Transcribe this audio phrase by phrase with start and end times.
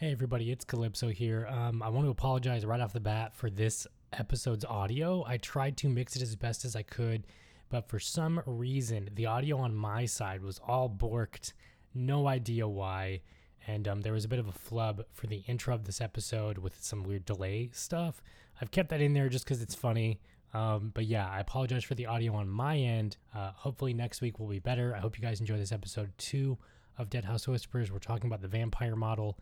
[0.00, 1.46] Hey everybody, it's Calypso here.
[1.50, 5.22] Um, I want to apologize right off the bat for this episode's audio.
[5.26, 7.26] I tried to mix it as best as I could,
[7.68, 11.52] but for some reason, the audio on my side was all borked.
[11.92, 13.20] No idea why.
[13.66, 16.56] And um, there was a bit of a flub for the intro of this episode
[16.56, 18.22] with some weird delay stuff.
[18.58, 20.18] I've kept that in there just because it's funny.
[20.54, 23.18] Um, but yeah, I apologize for the audio on my end.
[23.36, 24.94] Uh, hopefully, next week will be better.
[24.96, 26.56] I hope you guys enjoy this episode two
[26.96, 27.92] of Deadhaus Whispers.
[27.92, 29.36] We're talking about the vampire model.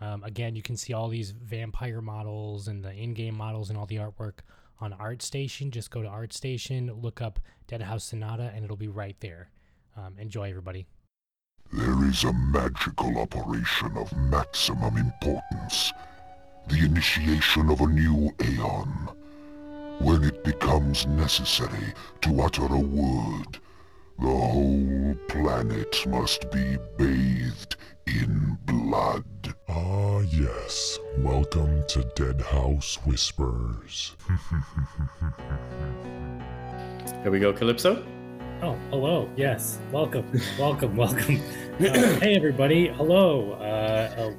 [0.00, 3.78] Um, again, you can see all these vampire models and the in game models and
[3.78, 4.40] all the artwork
[4.80, 5.70] on ArtStation.
[5.70, 7.38] Just go to ArtStation, look up
[7.68, 9.50] Deadhaus Sonata, and it'll be right there.
[9.96, 10.86] Um, enjoy, everybody.
[11.72, 15.92] There is a magical operation of maximum importance.
[16.68, 19.08] The initiation of a new aeon.
[19.98, 21.92] When it becomes necessary
[22.22, 23.58] to utter a word,
[24.20, 29.24] the whole planet must be bathed in blood.
[29.68, 30.98] Ah, yes.
[31.18, 34.16] Welcome to Deadhaus Whispers.
[37.22, 38.04] Here we go, Calypso.
[38.62, 39.28] Oh, hello.
[39.36, 39.78] Yes.
[39.90, 40.24] Welcome.
[40.58, 40.96] welcome.
[40.96, 41.40] Welcome.
[41.80, 41.84] Uh,
[42.20, 42.88] hey, everybody.
[42.88, 43.52] Hello.
[43.52, 44.36] Uh, oh,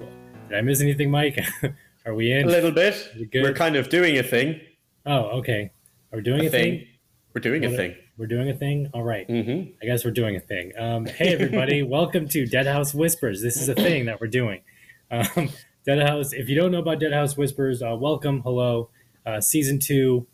[0.50, 1.44] did I miss anything, Mike?
[2.06, 2.46] Are we in?
[2.48, 3.10] A little bit.
[3.18, 3.44] We good?
[3.44, 4.60] We're kind of doing a thing.
[5.06, 5.72] Oh, okay.
[6.12, 6.86] Are we doing a, A thing.
[7.34, 7.96] We're doing a What- thing.
[8.22, 8.88] We're doing a thing?
[8.94, 9.28] All right.
[9.28, 9.72] Mm-hmm.
[9.82, 10.74] I guess we're doing a thing.
[10.78, 11.82] Um, hey, everybody.
[11.98, 13.42] welcome to Deadhaus Whispers.
[13.42, 14.62] This is a thing that we're doing.
[15.10, 15.50] Um,
[15.88, 18.42] Deadhaus, if you don't know about Deadhaus Whispers, uh, welcome.
[18.42, 18.92] Hello.
[19.26, 20.28] Uh, season two,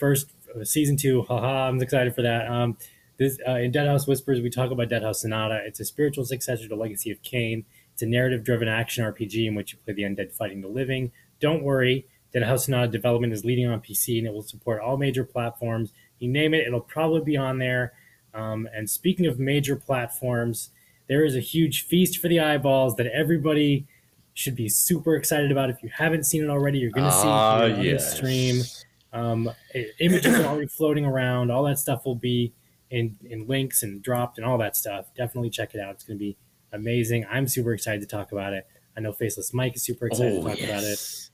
[0.00, 1.22] first uh, season two.
[1.22, 2.48] Haha, I'm excited for that.
[2.48, 2.76] Um,
[3.20, 5.60] this uh, In Deadhaus Whispers, we talk about Deadhaus Sonata.
[5.64, 7.66] It's a spiritual successor to Legacy of Kain.
[7.92, 11.12] It's a narrative driven action RPG in which you play the undead fighting the living.
[11.38, 15.22] Don't worry, Deadhouse Sonata development is leading on PC and it will support all major
[15.22, 15.92] platforms.
[16.20, 17.92] You name it, it'll probably be on there.
[18.32, 20.70] Um, and speaking of major platforms,
[21.08, 23.86] there is a huge feast for the eyeballs that everybody
[24.34, 25.68] should be super excited about.
[25.70, 28.10] If you haven't seen it already, you're going to see Ah, it on yes.
[28.10, 28.62] the stream.
[29.12, 29.50] Um,
[29.98, 31.50] images are already floating around.
[31.50, 32.52] All that stuff will be
[32.90, 35.06] in, in links and dropped and all that stuff.
[35.16, 35.94] Definitely check it out.
[35.94, 36.36] It's going to be
[36.72, 37.26] amazing.
[37.28, 38.66] I'm super excited to talk about it.
[38.96, 41.29] I know Faceless Mike is super excited Oh, to talk about it.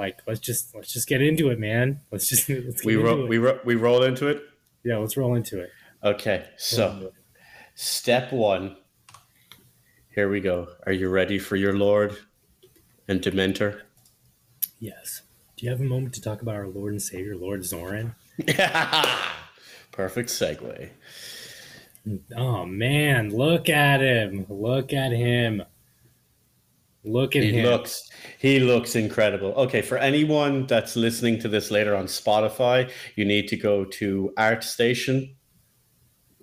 [0.00, 2.00] Like, let's just let's just get into it, man.
[2.10, 3.28] Let's just let's get We into ro- it.
[3.28, 4.42] we ro- we roll into it.
[4.82, 5.68] yeah, let's roll into it.
[6.02, 6.46] Okay.
[6.56, 7.12] So,
[7.74, 8.76] step one.
[10.14, 10.68] Here we go.
[10.86, 12.16] Are you ready for your Lord
[13.08, 13.82] and Dementor?
[14.78, 15.20] Yes.
[15.58, 18.14] Do you have a moment to talk about our Lord and Savior, Lord Zorin?
[19.92, 20.88] Perfect segue.
[22.34, 24.46] Oh man, look at him!
[24.48, 25.62] Look at him!
[27.04, 27.64] Look at He him!
[27.66, 29.52] looks he looks incredible.
[29.54, 34.32] Okay, for anyone that's listening to this later on Spotify, you need to go to
[34.36, 35.34] ArtStation,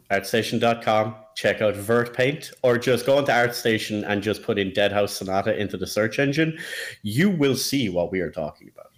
[0.09, 5.09] artstation.com, check out Vert Paint, or just go into ArtStation and just put in Deadhaus
[5.09, 6.57] Sonata into the search engine.
[7.03, 8.91] You will see what we are talking about.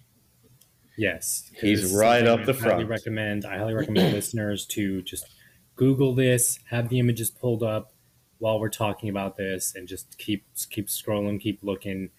[0.96, 2.72] Yes, He's right up the front.
[2.72, 3.44] I highly recommend.
[3.44, 5.26] I highly recommend listeners to just
[5.76, 7.92] Google this, have the images pulled up
[8.40, 12.10] while we're talking about this, and just keep keep scrolling, keep looking.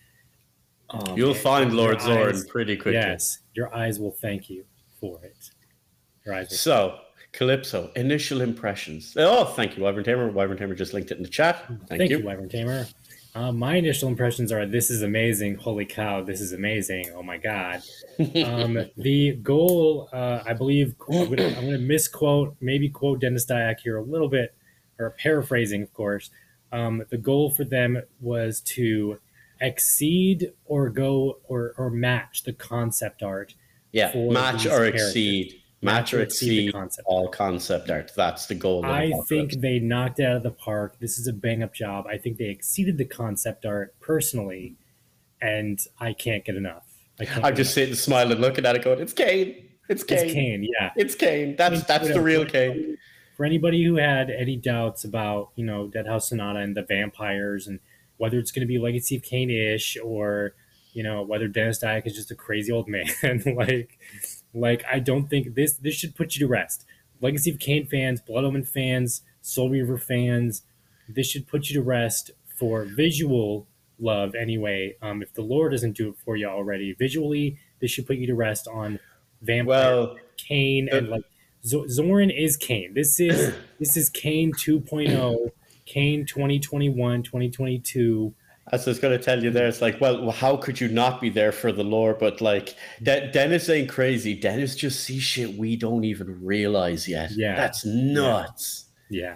[0.89, 2.93] Oh, You'll find Lord eyes- pretty quickly.
[2.93, 4.65] Yes, your eyes will thank you
[4.99, 5.51] for it.
[6.25, 6.99] Your eyes So,
[7.33, 9.13] Calypso, initial impressions.
[9.17, 10.29] Oh, thank you, Wyvern Tamer.
[10.31, 11.65] Wyvern Tamer just linked it in the chat.
[11.67, 12.19] Thank, Thank you.
[12.19, 12.87] you, Wyvern Tamer.
[13.33, 15.55] Uh, my initial impressions are this is amazing.
[15.55, 17.05] Holy cow, this is amazing.
[17.15, 17.81] Oh my God.
[18.43, 21.37] Um, the goal, uh, I believe, I'm going
[21.71, 24.53] to misquote, maybe quote Dennis Dyack here a little bit,
[25.01, 26.29] or paraphrasing, of course.
[26.71, 29.19] Um, the goal for them was to
[29.59, 33.55] exceed or go or, or match the concept art.
[33.91, 35.07] Yeah, match or characters.
[35.07, 35.61] exceed.
[35.83, 37.31] Match Match or exceed exceed concept all art.
[37.31, 38.11] concept art.
[38.15, 38.85] That's the goal.
[38.85, 40.99] I think they knocked it out of the park.
[40.99, 42.05] This is a bang up job.
[42.07, 44.75] I think they exceeded the concept art personally,
[45.41, 46.83] and I can't get enough.
[47.19, 49.69] I get just sitting smiling, looking at it, going, "It's Kain.
[49.89, 50.19] It's Kain.
[50.19, 50.91] It's Kain, yeah.
[50.95, 51.55] It's Kain.
[51.55, 52.97] That's that's the real Kain."
[53.41, 57.79] For anybody who had any doubts about, you know, Deadhaus Sonata and the vampires and
[58.17, 60.53] whether it's going to be Legacy of Kain ish or,
[60.93, 63.07] you know, whether Dennis Dyack is just a crazy old man,
[63.57, 63.97] like,
[64.53, 66.85] like I don't think this this should put you to rest.
[67.19, 70.61] Legacy of Kain fans, Blood Omen fans, Soul Reaver fans,
[71.09, 72.29] this should put you to rest
[72.59, 73.65] for visual
[73.97, 74.97] love anyway.
[75.01, 78.27] Um, if the lore doesn't do it for you already, visually, this should put you
[78.27, 78.99] to rest on
[79.41, 81.23] vampire Well, Kain Uh, and like
[81.65, 82.93] Z- Zorin is Kain.
[82.93, 85.51] This is this is Kain 2.0,
[85.85, 88.33] Kain 2021, 2022.
[88.71, 91.19] as I was going to tell you there, it's like, well, how could you not
[91.21, 92.13] be there for the lore?
[92.13, 94.33] But like, De- Dennis ain't crazy.
[94.35, 97.31] Dennis just sees shit we don't even realize yet.
[97.35, 97.55] Yeah.
[97.55, 98.85] that's nuts.
[99.09, 99.35] Yeah.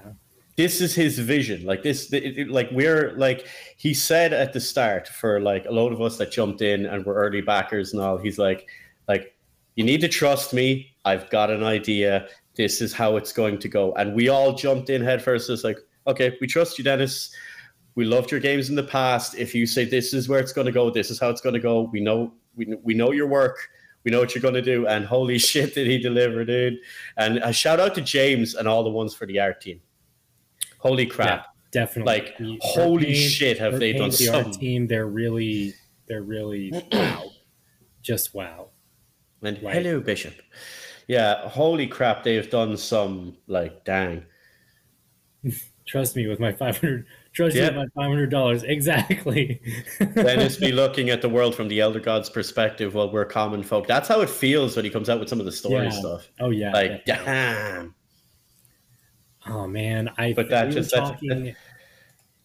[0.55, 1.65] this is his vision.
[1.65, 3.45] Like this, it, it- like we're like
[3.77, 7.05] he said at the start for like a load of us that jumped in and
[7.05, 8.17] were early backers and all.
[8.17, 8.67] He's like,
[9.09, 9.34] like
[9.75, 10.95] you need to trust me.
[11.05, 12.27] I've got an idea.
[12.55, 13.93] This is how it's going to go.
[13.93, 15.49] And we all jumped in headfirst.
[15.49, 17.33] It's like, okay, we trust you, Dennis.
[17.95, 19.35] We loved your games in the past.
[19.35, 21.53] If you say this is where it's going to go, this is how it's going
[21.55, 21.89] to go.
[21.91, 23.69] We know we we know your work.
[24.03, 24.87] We know what you're going to do.
[24.87, 26.77] And holy shit, did he deliver, dude!
[27.17, 29.81] And a shout out to James and all the ones for the art team.
[30.79, 31.47] Holy crap!
[31.71, 32.13] Definitely.
[32.13, 34.51] Like, The holy shit, have they done the art some?
[34.53, 34.87] team?
[34.87, 35.73] They're really,
[36.07, 37.25] they're really wow,
[38.01, 38.69] just wow.
[39.45, 39.75] And Right.
[39.75, 40.33] hello, Bishop.
[41.07, 44.25] Yeah, holy crap, they've done some like dang.
[45.85, 47.05] Trust me with my five hundred.
[47.33, 47.69] Trust Yeah.
[47.69, 48.63] me with my five hundred dollars.
[48.75, 49.61] Exactly.
[50.15, 53.85] Dennis be looking at the world from the elder god's perspective while we're common folk.
[53.87, 55.89] That's how it feels when he comes out with some of the story Yeah.
[55.91, 56.27] stuff.
[56.39, 56.71] oh yeah.
[56.71, 57.33] Like, definitely.
[57.33, 57.95] damn.
[59.47, 60.33] Oh man, I.
[60.33, 61.55] But that we just- were that's- talking.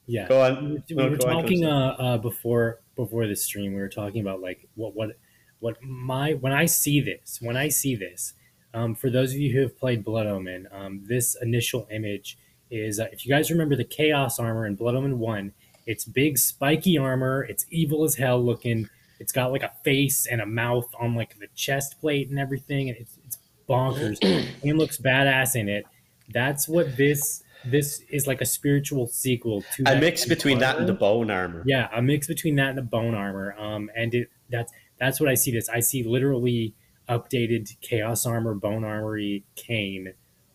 [0.06, 0.28] Yeah.
[0.28, 0.70] Go we on.
[0.72, 3.88] were, we No, were go on, talking uh, uh before before the stream we were
[3.88, 5.10] talking about like what what
[5.60, 8.34] what my when i see this when i see this
[8.72, 12.38] um, for those of you who have played blood omen um, this initial image
[12.70, 15.52] is uh, if you guys remember the chaos armor in blood omen 1
[15.90, 17.42] it's big spiky armor.
[17.42, 18.88] It's evil as hell looking.
[19.18, 22.88] It's got like a face and a mouth on like the chest plate and everything
[22.88, 24.18] and it's, it's bonkers.
[24.62, 25.86] And looks badass in it.
[26.32, 30.88] That's what this this is like a spiritual sequel to A mix between that and
[30.88, 31.62] the bone armor.
[31.66, 33.54] Yeah, a mix between that and the bone armor.
[33.58, 35.50] Um, and it that's that's what I see.
[35.50, 36.74] This I see literally
[37.08, 40.12] updated chaos armor, bone armory, Kain,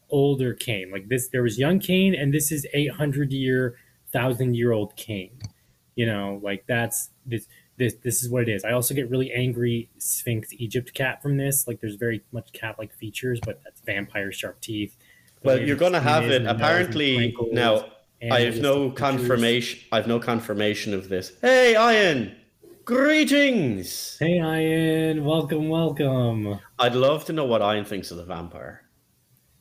[0.10, 0.92] older Kain.
[0.92, 3.76] Like this, there was young Kain, and this is eight hundred year,
[4.14, 5.32] thousand year old Kain.
[5.96, 7.48] You know, like that's this.
[7.78, 8.64] This, this is what it is.
[8.64, 11.68] I also get really angry Sphinx Egypt cat from this.
[11.68, 14.96] Like, there's very much cat like features, but that's vampire sharp teeth.
[15.44, 16.32] Well, you're going to have it.
[16.32, 17.86] and the nose and Apparently, now
[18.32, 19.82] I have no confirmation.
[19.92, 21.34] I have no confirmation of this.
[21.42, 22.38] Hey, Ian,
[22.86, 24.18] greetings.
[24.20, 25.26] Hey, Ian.
[25.26, 26.60] Welcome, welcome.
[26.78, 28.84] I'd love to know what Ian thinks of the vampire.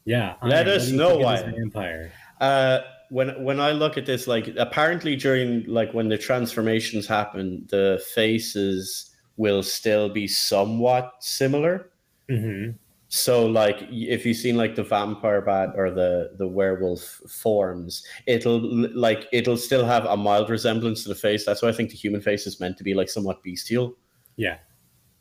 [0.04, 0.34] Yeah.
[0.42, 1.70] Let us what do you know, think of this Ian.
[1.70, 2.12] Vampire.
[2.40, 2.78] Uh,
[3.10, 8.02] when when I look at this, like apparently during like when the transformations happen, the
[8.14, 11.90] faces will still be somewhat similar.
[12.28, 12.70] hmm
[13.16, 18.60] So like if you've seen like the vampire bat or the the werewolf forms, it'll
[18.92, 21.46] like it'll still have a mild resemblance to the face.
[21.46, 23.96] That's why I think the human face is meant to be like somewhat bestial.
[24.34, 24.58] Yeah.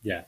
[0.02, 0.24] Yeah.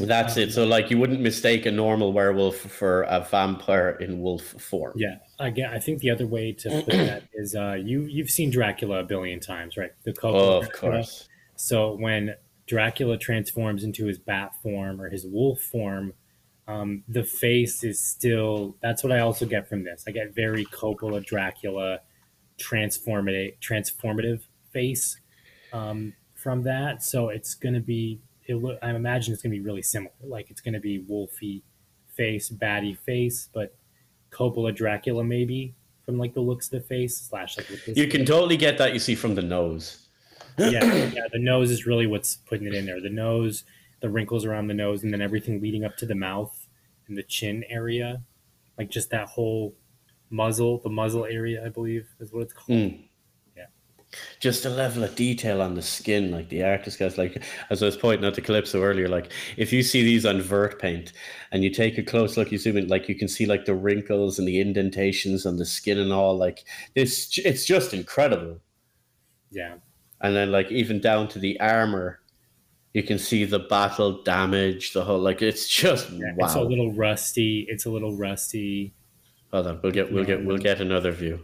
[0.00, 0.52] That's it.
[0.52, 4.94] So like you wouldn't mistake a normal werewolf for a vampire in wolf form.
[4.96, 5.18] Yeah.
[5.38, 9.00] Again, I think the other way to put that is uh, you you've seen Dracula
[9.00, 9.92] a billion times, right?
[10.02, 10.92] The Coco Oh, of Dracula.
[10.94, 11.28] course.
[11.54, 12.34] So when
[12.66, 16.14] Dracula transforms into his bat form or his wolf form,
[16.68, 18.76] um, the face is still.
[18.80, 20.04] That's what I also get from this.
[20.06, 22.00] I get very Coppola Dracula
[22.58, 24.42] transformative transformative
[24.72, 25.18] face
[25.72, 27.02] um, from that.
[27.02, 28.20] So it's going to be.
[28.46, 30.12] It look, I imagine it's going to be really similar.
[30.22, 31.62] Like it's going to be wolfy
[32.06, 33.74] face, batty face, but
[34.30, 35.74] Coppola Dracula maybe
[36.04, 38.98] from like the looks of the face slash like You can totally get that you
[38.98, 40.01] see from the nose.
[40.58, 41.26] Yeah, yeah.
[41.32, 43.00] The nose is really what's putting it in there.
[43.00, 43.64] The nose,
[44.00, 46.66] the wrinkles around the nose, and then everything leading up to the mouth
[47.08, 48.22] and the chin area,
[48.78, 49.74] like just that whole
[50.30, 52.78] muzzle, the muzzle area, I believe is what it's called.
[52.78, 53.04] Mm.
[53.56, 53.66] Yeah.
[54.40, 57.86] Just a level of detail on the skin, like the artist guys, like as I
[57.86, 61.12] was pointing out to Calypso earlier, like if you see these on vert paint
[61.52, 63.74] and you take a close look, you zoom in, like you can see like the
[63.74, 68.58] wrinkles and the indentations on the skin and all, like this, it's just incredible.
[69.50, 69.74] Yeah,
[70.22, 72.20] And then like even down to the armor,
[72.94, 76.32] you can see the battle damage, the whole like it's just yeah.
[76.36, 76.46] wow.
[76.46, 77.66] It's a little rusty.
[77.68, 78.94] It's a little rusty.
[79.52, 81.40] Hold on, we'll get we'll get we'll get another view.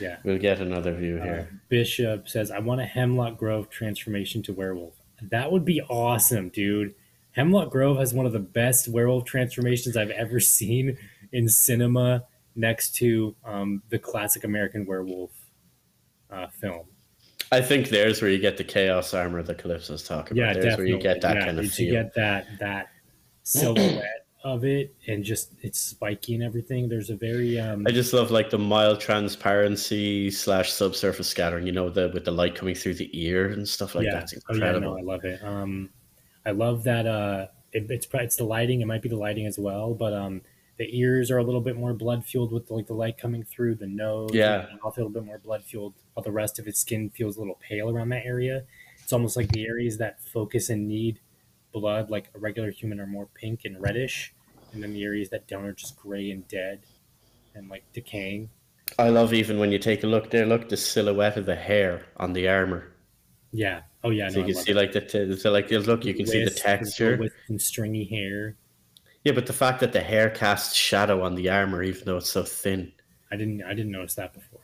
[0.00, 0.16] Yeah.
[0.24, 1.60] We'll get another view Uh, here.
[1.68, 6.94] Bishop says, "I want a Hemlock Grove transformation to werewolf." That would be awesome, dude.
[7.32, 10.96] Hemlock Grove has one of the best werewolf transformations I've ever seen
[11.32, 12.24] in cinema,
[12.56, 15.30] next to um, the classic American Werewolf
[16.30, 16.86] uh, film.
[17.52, 20.54] I think there's where you get the chaos armor that Calypso's talking Yeah, about.
[20.54, 20.92] There's definitely.
[20.92, 22.88] where you get that yeah, kind of you get that that
[23.42, 26.88] silhouette of it, and just it's spiky and everything.
[26.88, 31.66] There's a very um, I just love like the mild transparency slash subsurface scattering.
[31.66, 34.14] You know, the with the light coming through the ear and stuff like yeah.
[34.14, 35.42] that's Oh, yeah, no, I love it.
[35.42, 35.90] Um,
[36.46, 37.06] I love that.
[37.06, 38.80] Uh, it, it's it's the lighting.
[38.80, 40.40] It might be the lighting as well, but um,
[40.80, 43.74] the ears are a little bit more blood fueled with like the light coming through
[43.74, 44.30] the nose.
[44.32, 44.66] Yeah.
[44.70, 45.92] and mouth a little bit more blood fueled.
[46.14, 48.64] While the rest of its skin feels a little pale around that area.
[49.02, 51.20] It's almost like the areas that focus and need
[51.74, 54.32] blood, like a regular human, are more pink and reddish,
[54.72, 56.80] and then the areas that don't are just gray and dead,
[57.54, 58.48] and like decaying.
[58.98, 60.46] I love even when you take a look there.
[60.46, 62.90] Look, the silhouette of the hair on the armor.
[63.52, 63.82] Yeah.
[64.02, 64.30] Oh yeah.
[64.30, 64.76] So no, you I can see it.
[64.76, 67.18] like the t- so like look, you can see the texture.
[67.18, 68.56] with stringy hair.
[69.24, 72.30] Yeah, but the fact that the hair casts shadow on the armor, even though it's
[72.30, 72.92] so thin.
[73.30, 73.62] I didn't.
[73.62, 74.60] I didn't notice that before.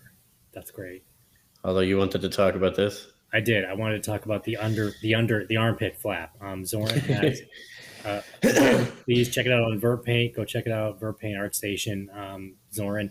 [0.53, 1.05] That's great.
[1.63, 3.09] Although you wanted to talk about this.
[3.33, 3.65] I did.
[3.65, 6.35] I wanted to talk about the under the under the armpit flap.
[6.41, 7.43] Um, Zorin has.
[8.05, 8.23] uh,
[9.05, 10.35] please check it out on Vert Paint.
[10.35, 12.09] Go check it out, Vert Paint Art Station.
[12.15, 13.11] Um, Zorin,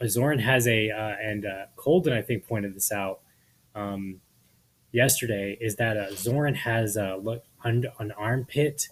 [0.00, 3.20] uh, Zorin has a uh, and uh, Colden I think pointed this out
[3.74, 4.20] um,
[4.92, 5.56] yesterday.
[5.60, 8.88] Is that uh, Zorin has a look under an armpit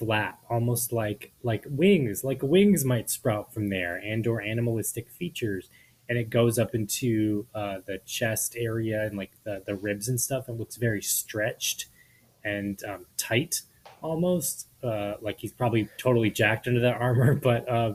[0.00, 5.68] flap, almost like like wings, like wings might sprout from there, and or animalistic features
[6.10, 10.20] and it goes up into uh, the chest area and like the, the ribs and
[10.20, 10.48] stuff.
[10.48, 11.86] It looks very stretched
[12.44, 13.62] and um, tight
[14.02, 14.66] almost.
[14.82, 17.92] Uh, like he's probably totally jacked under that armor, but uh,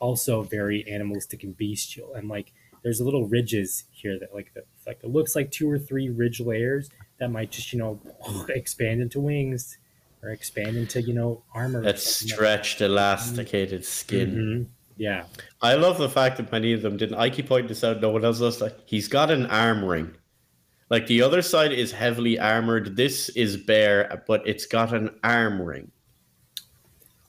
[0.00, 2.14] also very animalistic and bestial.
[2.14, 5.78] And like there's little ridges here that like the, like it looks like two or
[5.78, 6.88] three ridge layers
[7.18, 8.00] that might just you know
[8.48, 9.76] expand into wings
[10.22, 11.82] or expand into you know armor.
[11.82, 14.34] That stretched, elasticated skin.
[14.34, 14.66] Mhm.
[14.96, 15.24] Yeah,
[15.62, 17.18] I love the fact that many of them didn't.
[17.18, 18.00] I keep pointing this out.
[18.00, 18.60] No one else does.
[18.60, 20.14] Like he's got an arm ring.
[20.90, 22.96] Like the other side is heavily armored.
[22.96, 25.92] This is bare, but it's got an arm ring.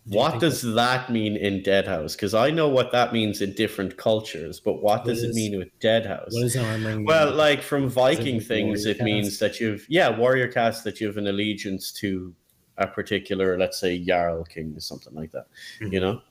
[0.07, 2.13] Do What does that mean in Deadhaus?
[2.13, 5.77] Because I know what that means in different cultures, but what does it mean with
[5.79, 6.31] Deadhaus?
[6.31, 7.05] What is an arm ring?
[7.05, 7.37] Well, mean?
[7.37, 11.27] like from Viking things, it means that you've yeah warrior cast that you have an
[11.27, 12.33] allegiance to
[12.79, 15.45] a particular, let's say, Jarl King or something like that.
[15.79, 16.21] You know.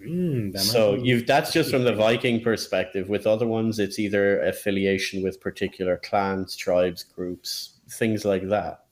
[0.00, 3.08] Mm, that So be- you've that's just from the Viking perspective.
[3.10, 8.84] With other ones, it's either affiliation with particular clans, tribes, groups, things like that.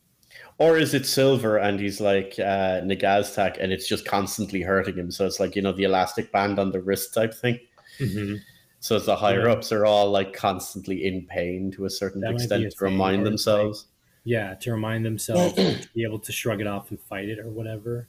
[0.58, 5.10] Or is it silver and he's like uh, Nagaztak and it's just constantly hurting him?
[5.10, 7.58] So it's like, you know, the elastic band on the wrist type thing.
[8.00, 8.40] Mhm.
[8.80, 9.52] So the higher Yeah.
[9.54, 12.72] ups are all like constantly in pain to a certain That might be a extent
[12.76, 13.86] to remind or it's like- themselves.
[14.28, 17.49] Yeah, to remind themselves to be able to shrug it off and fight it or
[17.49, 18.08] whatever.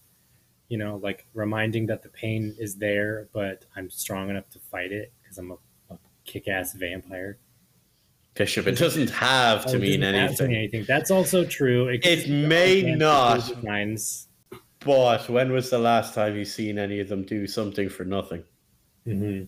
[0.67, 4.91] You know, like reminding that the pain is there, but I'm strong enough to fight
[4.91, 5.57] it because I'm a,
[5.93, 7.37] a kick-ass vampire.
[8.33, 10.75] Bishop, it doesn't have Oh, to it mean doesn't have to mean anything.
[10.75, 10.85] anything.
[10.87, 11.87] That's also true.
[11.87, 13.47] It may can't not.
[13.47, 14.27] do designs.
[14.85, 18.43] But when was the last time you seen any of them do something for nothing?
[19.07, 19.47] Mhm.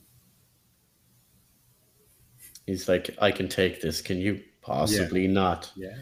[2.66, 4.00] He's like, I can take this.
[4.02, 5.70] Can you possibly not?
[5.76, 5.96] Yeah,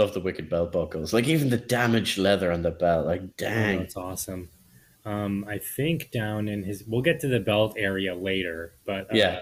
[0.00, 1.12] Love the wicked belt buckles.
[1.12, 3.04] Like even the damaged leather on the belt.
[3.04, 3.78] Like oh, dang.
[3.80, 4.48] that's awesome.
[5.04, 9.14] Um, I think down in his, we'll get to the belt area later, but uh,
[9.16, 9.40] Yeah.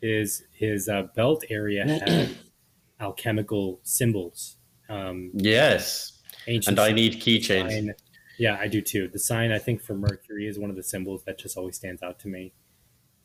[0.00, 2.36] his his uh, belt area has
[3.00, 4.58] alchemical symbols.
[4.88, 6.22] Um, Yes.
[6.46, 7.72] ancient And I need keychains.
[7.72, 7.94] sign.
[8.38, 9.08] Yeah, I do too.
[9.08, 12.02] The sign I think for Mercury is one of the symbols that just always stands
[12.04, 12.52] out to me.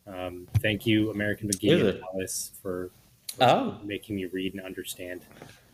[0.08, 2.02] Um, thank you, American McGee it?
[2.14, 2.90] Alice, for
[3.40, 3.80] Oh.
[3.84, 5.22] making me read and understand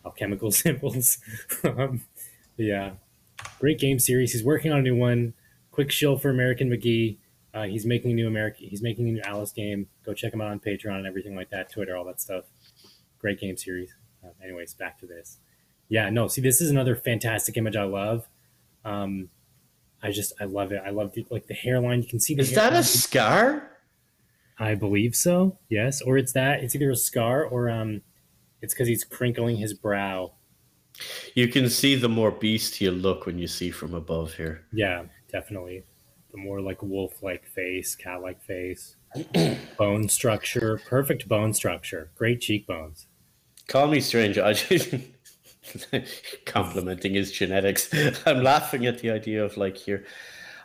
[0.08, 1.18] alchemical symbols.
[1.64, 2.02] um,
[2.58, 2.92] yeah,
[3.60, 4.34] great game series.
[4.34, 5.34] He's working on a new one.
[5.72, 7.18] Quick shill for American McGee.
[7.54, 8.68] Uh, he's making a new American.
[8.68, 9.88] He's making a new Alice game.
[10.06, 11.72] Go check him out on Patreon and everything like that.
[11.72, 12.46] Twitter, all that stuff.
[13.20, 13.94] Great game series.
[14.24, 15.38] Uh, anyways, back to this.
[15.90, 16.28] Yeah, no.
[16.28, 18.28] See, this is another fantastic image I love.
[18.84, 19.30] Um,
[20.02, 20.82] I just I love it.
[20.86, 22.02] I love the, like the hairline.
[22.02, 23.72] You can see the Is that a scar?
[24.60, 25.58] I believe so.
[25.70, 26.64] Yes, or it's that.
[26.64, 28.02] It's either a scar or um,
[28.62, 30.34] it's because he's crinkling his brow.
[31.36, 34.66] You can see the more bestial look when you see from above here.
[34.74, 35.84] Yeah, definitely.
[36.32, 38.96] The more like wolf-like face, cat-like face,
[39.78, 43.08] bone structure, perfect bone structure, great cheekbones.
[43.68, 44.38] Call me strange.
[44.38, 44.94] I just
[46.46, 47.90] complimenting his genetics.
[48.26, 50.06] I'm laughing at the idea of like here.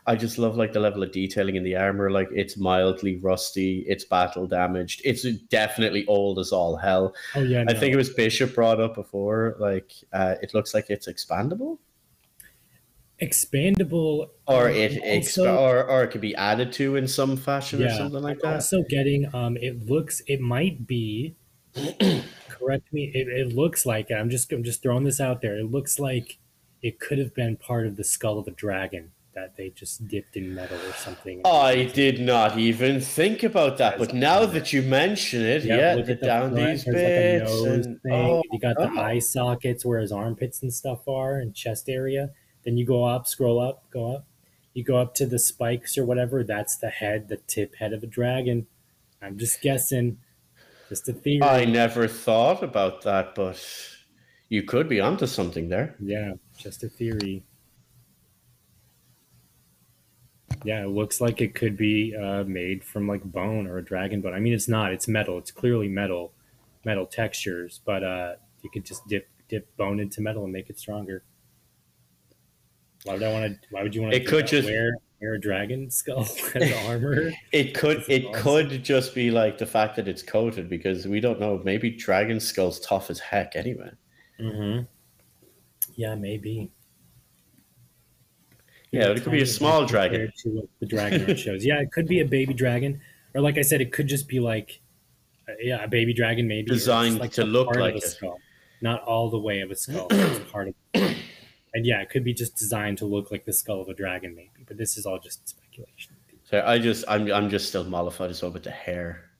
[0.04, 2.11] I just love like the level of detailing in the armor.
[2.11, 7.14] Like it's mildly rusty, it's battle damaged, it's definitely old as all hell.
[7.37, 9.56] Oh yeah, I think it was Bishop brought up before.
[9.61, 11.78] Like uh, it looks like it's expandable,
[13.21, 14.30] expandable.
[14.47, 17.90] or um, it exp- or or it could be added to in some fashion or
[17.90, 18.47] something like that.
[18.47, 18.56] I'm that.
[18.56, 21.37] Also getting um, it looks it might be.
[22.49, 23.11] correct me.
[23.14, 25.56] It, it looks like I'm just I'm just throwing this out there.
[25.59, 26.38] It looks like
[26.82, 30.36] it could have been part of the skull of a dragon that they just dipped
[30.36, 31.40] in metal or something.
[31.44, 36.06] I did not even think about that, but now that you mention it, yeah, look
[36.06, 38.12] the the down front, these there's like and thing.
[38.12, 39.00] oh, you got the oh.
[39.00, 42.30] eye sockets where his armpits and stuff are and chest area.
[42.64, 44.26] Then you go up, scroll up, go up.
[44.74, 46.44] You go up to the spikes or whatever.
[46.44, 48.66] That's the head, the tip head of a dragon.
[49.20, 50.18] I'm just guessing,
[50.88, 51.42] just a theory.
[51.42, 53.62] I never thought about that, but
[54.48, 55.94] you could be onto something there.
[56.00, 57.44] Yeah, just a theory.
[60.64, 64.21] Yeah, it looks like it could be uh, made from like bone or a dragon
[64.21, 64.35] bone.
[64.35, 64.92] I mean, it's not.
[64.92, 65.38] It's metal.
[65.38, 66.32] It's clearly metal,
[66.85, 67.80] metal textures.
[67.85, 71.23] But uh, you could just dip dip bone into metal and make it stronger.
[73.04, 73.68] Why would I want to?
[73.71, 74.21] Why would you want to?
[74.21, 77.32] It could just- wear wear a dragon skull as armor.
[77.52, 78.42] It could it awesome.
[78.42, 81.61] could just be like the fact that it's coated because we don't know.
[81.64, 83.90] Maybe Dragon Skull's tough as heck anyway.
[84.40, 84.85] mm-hmm.
[85.94, 86.71] Yeah, maybe.
[88.92, 90.30] Yeah, it could be a small dragon.
[90.42, 91.64] To the dragon art shows.
[91.64, 93.00] Yeah, it could be a baby dragon,
[93.34, 94.80] or like I said, it could just be like,
[95.49, 98.02] uh, yeah, a baby dragon maybe Designed to look like a it.
[98.02, 98.38] skull,
[98.82, 100.75] not all the way of a skull, just part of.
[100.94, 101.16] It.
[101.75, 104.34] And yeah, it could be just designed to look like the skull of a dragon,
[104.37, 104.66] maybe.
[104.68, 106.14] But this is all just speculation.
[106.44, 109.30] So I just I'm I'm just still mollified as well with the hair.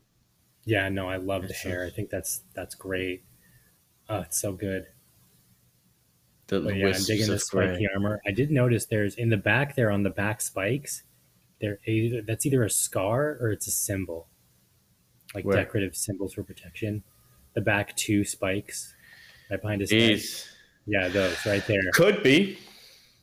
[0.65, 1.85] Yeah, no, I love the It's hair.
[1.85, 3.25] I think that's that's great.
[4.09, 4.87] Oh, it's so good.
[6.49, 7.89] The But yeah, I'm digging this spiky grey.
[7.95, 8.21] armor.
[8.27, 11.03] I did notice there's in the back there on the back spikes.
[11.61, 11.79] There
[12.27, 14.29] that's either a scar or it's a symbol,
[15.35, 15.57] like Where?
[15.57, 17.05] decorative symbols for protection.
[17.55, 18.95] The back two spikes,
[19.51, 19.91] right behind his.
[19.93, 20.47] Jeez.
[20.87, 21.91] Yeah, those right there.
[21.93, 22.59] Could be.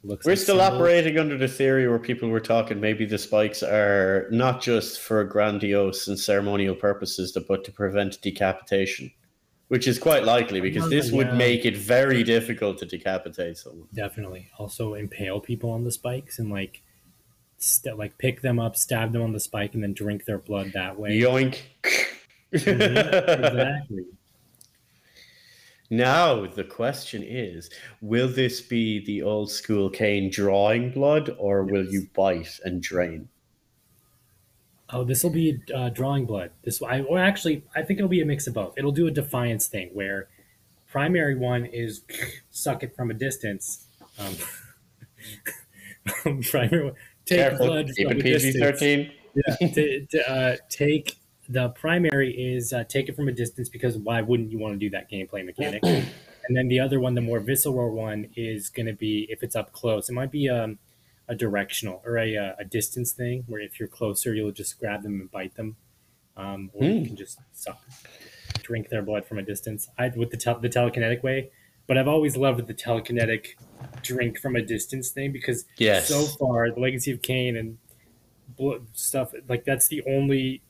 [0.05, 0.75] Looks We're like still symbols.
[0.79, 5.25] operating under the theory where people were talking maybe the spikes are not just for
[5.25, 9.11] grandiose and ceremonial purposes, but to prevent decapitation,
[9.69, 11.35] which is quite likely because this would Yeah.
[11.35, 13.87] make it very difficult to decapitate someone.
[13.93, 14.49] Definitely.
[14.57, 16.81] Also impale people on the spikes and like,
[17.57, 20.71] st- like pick them up, stab them on the spike, and then drink their blood
[20.73, 21.11] that way.
[21.19, 21.59] Yoink.
[22.51, 24.05] Mhm, exactly.
[25.91, 27.69] Now the question is:
[28.01, 33.27] Will this be the old school Kain drawing blood, or will you bite and drain?
[34.91, 36.51] Oh, this will be uh, drawing blood.
[36.63, 38.73] This I or actually I think it'll be a mix of both.
[38.77, 40.27] It'll do a defiance thing where
[40.87, 42.01] primary one is
[42.51, 43.85] suck it from a distance.
[46.23, 46.93] Um, primary one,
[47.25, 48.57] take Careful, blood keep from a PG distance.
[48.57, 49.11] thirteen.
[49.35, 51.17] Yeah, to, to, uh, take
[51.47, 54.79] the primary is uh, take it from a distance because why wouldn't you want to
[54.79, 55.83] do that gameplay mechanic?
[55.83, 59.55] and then the other one, the more visceral one, is going to be if it's
[59.55, 60.09] up close.
[60.09, 60.79] It might be um,
[61.29, 65.03] a directional or a, uh, a distance thing where if you're closer, you'll just grab
[65.03, 65.77] them and bite them,
[66.35, 67.05] um, or you Hmm.
[67.05, 67.79] can just suck,
[68.63, 69.87] drink their blood from a distance.
[69.97, 71.51] I with the the telekinetic way,
[71.87, 73.55] but I've always loved the telekinetic
[74.01, 76.07] drink from a distance thing because Yes.
[76.07, 77.77] so far the legacy of Kain and
[78.57, 80.61] blo- stuff like that's the only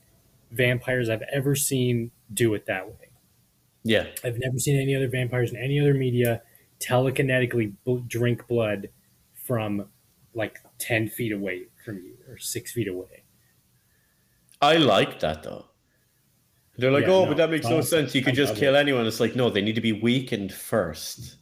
[0.52, 3.08] vampires I've ever seen do it that way.
[3.84, 4.08] yeah.
[4.26, 6.42] I've never seen any other vampires in any other media
[6.80, 8.90] telekinetically bl- drink blood
[9.36, 9.90] from
[10.40, 13.24] like 10 feet away from you or six feet away.
[14.62, 15.66] I like that though.
[16.78, 18.16] They're like, Yeah, oh, no, but that makes no sense.
[18.16, 19.06] You could just kill anyone.
[19.06, 21.36] It's like, no, they need to be weakened first.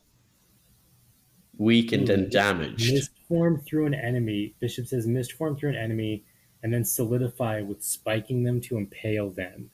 [1.58, 2.92] Weakened Ooh, and damaged.
[2.92, 4.56] Mist form through an enemy.
[4.60, 6.26] Bishop says mist form through an enemy
[6.64, 9.70] and then solidify with spiking them to impale them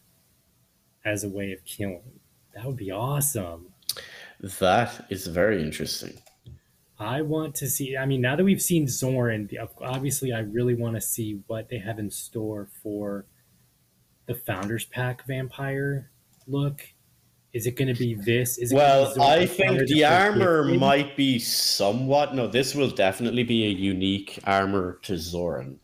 [1.06, 2.20] as a way of killing.
[2.54, 3.68] That would be awesome.
[4.60, 6.22] That is very interesting.
[7.04, 7.98] I want to see.
[7.98, 9.50] I mean, now that we've seen Zorin,
[9.82, 13.26] obviously, I really want to see what they have in store for
[14.26, 16.10] the Founders Pack vampire
[16.48, 16.82] look.
[17.52, 18.58] Is it going to be this?
[18.58, 22.34] Is it Well, I think the armor might be somewhat.
[22.34, 25.76] No, this will definitely be a unique armor to Zorin.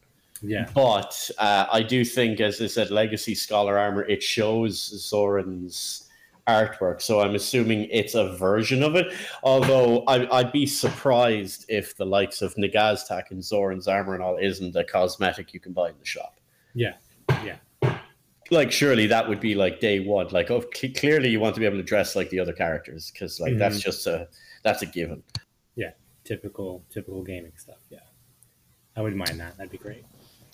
[0.42, 6.09] Yeah, But uh, I do think, as I said, Legacy Scholar armor, it shows Zorin's
[6.50, 7.02] artwork.
[7.02, 9.14] So I'm assuming it's a version of it.
[9.44, 14.38] Although I, I'd be surprised if the likes of Nagaztak and Zorin's armor and all
[14.38, 16.40] isn't a cosmetic you can buy in the shop.
[16.74, 16.94] yeah,
[17.44, 17.58] yeah.
[18.52, 20.28] Like, surely that would be like day one.
[20.30, 23.12] Like, oh, cl- clearly you want to be able to dress like the other characters
[23.12, 23.90] because, like, that's mm-hmm.
[23.92, 24.28] just a
[24.64, 25.22] that's a given.
[25.76, 25.92] Yeah,
[26.24, 27.78] typical, typical gaming stuff.
[27.92, 28.00] Yeah,
[28.96, 29.56] I wouldn't mind that.
[29.58, 30.04] That'd be great.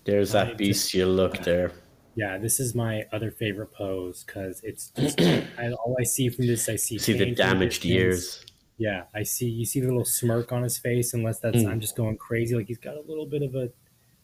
[0.03, 1.71] There's that bestial look there.
[2.15, 6.47] Yeah, this is my other favorite pose because it's just I, all I see from
[6.47, 6.69] this.
[6.69, 8.45] I see See the Kain from a damaged ears.
[8.77, 9.47] Yeah, I see.
[9.49, 11.67] You see the little smirk on his face, unless that's Mm.
[11.69, 12.55] I'm just going crazy.
[12.55, 13.69] Like he's got a little bit of a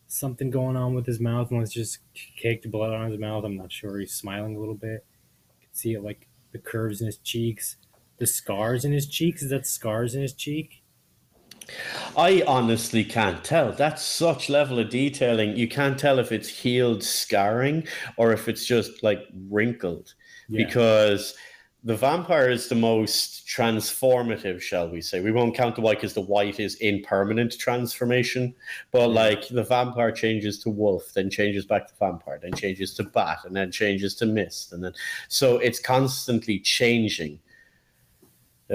[0.08, 2.00] something going on with his mouth, unless just
[2.38, 3.44] caked blood on his mouth.
[3.46, 3.98] I'm not sure.
[4.00, 5.06] He's smiling a little bit.
[5.60, 7.78] You can see it like the curves in his cheeks,
[8.18, 9.42] the scars in his cheeks.
[9.42, 10.81] Is that scars in his cheek?
[12.18, 13.72] I honestly can't tell.
[13.72, 15.56] That's such level of detailing.
[15.56, 20.14] You can't tell if it's healed scarring or if it's just like wrinkled
[20.50, 20.66] Yeah.
[20.66, 21.36] because
[21.84, 25.20] the vampire is the most transformative, shall we say.
[25.20, 28.54] We won't count the white because the white is in permanent transformation,
[28.92, 33.04] but like the vampire changes to wolf, then changes back to vampire, then changes to
[33.04, 34.94] bat, and then changes to mist, and then
[35.28, 37.40] so it's constantly changing.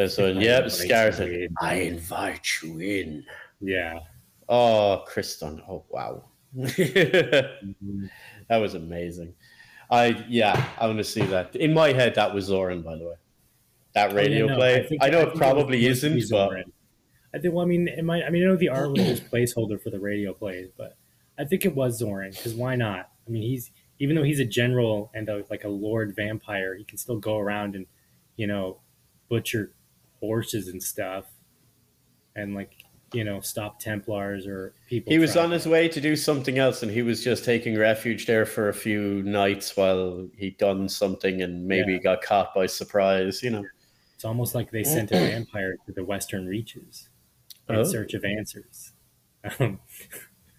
[0.09, 1.55] So I yeah, invite you in.
[1.61, 3.25] I invite you in.
[3.61, 3.99] yeah,
[4.49, 5.61] Oh, Kriston.
[5.69, 6.25] Oh, wow.
[6.55, 7.57] that
[8.51, 9.35] was amazing.
[9.91, 11.55] I yeah, I want to see that.
[11.57, 13.15] In my head, that was Zorin, by the way.
[13.95, 14.75] That Oh, yeah, radio no, play.
[14.75, 16.63] I, think- know think it probably supposed to be isn't, but Zorin.
[17.35, 17.55] I think.
[17.55, 18.25] Well, I mean, it might.
[18.25, 20.97] I mean, I know the art was just placeholder for the radio plays, but
[21.39, 23.11] I think it was Zorin because why not?
[23.27, 26.85] I mean, he's even though he's a general and a, like a lord vampire, he
[26.85, 27.87] can still go around and
[28.37, 28.81] you know
[29.29, 29.73] butcher
[30.21, 31.27] horses and stuff,
[32.35, 32.73] and like
[33.13, 35.13] you know stop Templars or people.
[35.13, 38.27] he was on his way to do something else, and he was just taking refuge
[38.27, 41.99] there for a few nights while he'd done something, and maybe Yeah.
[41.99, 43.43] got caught by surprise.
[43.43, 43.65] You know.
[44.15, 47.11] It's almost like they sent a vampire to the western reaches
[47.69, 47.85] in Oh.
[47.85, 48.93] search of answers.
[49.61, 49.79] Um,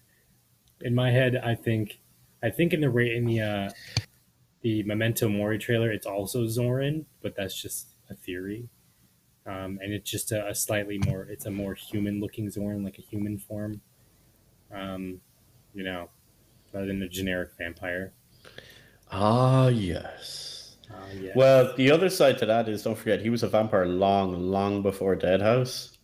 [0.80, 1.98] in my head, I think,
[2.42, 3.70] I think in the in the uh,
[4.62, 8.68] the Memento Mori trailer, it's also Zorin, but that's just a theory.
[9.48, 12.98] Um, and it's just a, a slightly more, it's a more human looking Zorin, like
[12.98, 13.80] a human form.
[14.72, 15.20] Um,
[15.74, 16.10] you know,
[16.72, 18.12] rather than a generic vampire.
[19.10, 20.76] Ah, yes.
[20.90, 21.32] Uh, yeah.
[21.34, 24.82] Well, the other side to that is don't forget he was a vampire long, long
[24.82, 25.96] before Deadhaus.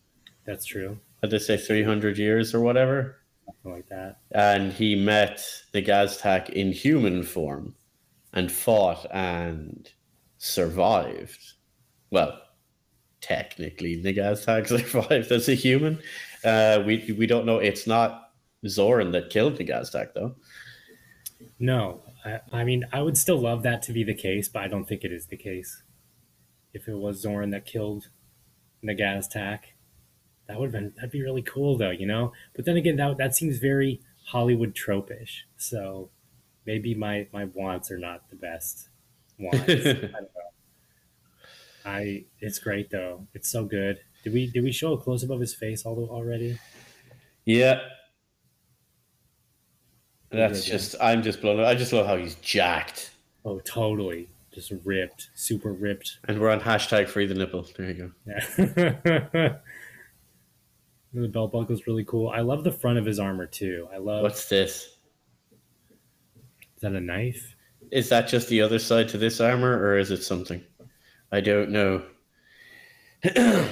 [0.47, 0.99] that's true.
[1.23, 3.17] Had they say three hundred years or whatever?
[3.47, 4.19] Something like that.
[4.33, 7.75] and he met the Gaztak in human form
[8.33, 9.91] and fought and
[10.39, 11.55] survived.
[12.11, 12.39] Well,
[13.25, 16.01] technically, the Gaztak survived as a human.
[16.45, 17.59] Uh, we we don't know.
[17.59, 18.31] It's not
[18.67, 20.37] Zorin that killed the Gaztak, though.
[21.59, 24.69] No, I, I mean, I would still love that to be the case, but I
[24.69, 25.83] don't think it is the case.
[26.73, 28.09] If it was Zorin that killed
[28.85, 29.61] Nagaztak,
[30.47, 32.33] that would have been that'd be really cool, though, you know.
[32.55, 35.45] But then again, that that seems very Hollywood tropish.
[35.57, 36.11] So
[36.67, 38.89] maybe my my wants are not the best
[39.39, 39.65] wants.
[41.85, 42.11] I don't know.
[42.11, 43.27] I it's great though.
[43.35, 43.99] It's so good.
[44.23, 46.59] Did we did we show a close up of his face all already?
[47.45, 47.81] Yeah.
[50.31, 51.61] That's just, I'm just blown.
[51.61, 53.13] I just love how he's jacked.
[53.45, 54.29] Oh, totally.
[54.53, 56.19] Just ripped, super ripped.
[56.27, 57.67] And we're on hashtag free the nipple.
[57.77, 58.11] There you go.
[58.27, 58.57] Yeah.
[61.13, 62.31] the belt buckle's really cool.
[62.31, 63.89] I love the front of his armor too.
[63.93, 64.23] I love.
[64.23, 64.97] What's this?
[66.77, 67.55] Is that a knife?
[67.91, 70.63] Is that just the other side to this armor, or is it something?
[71.35, 72.01] I don't know.
[73.25, 73.67] Uh,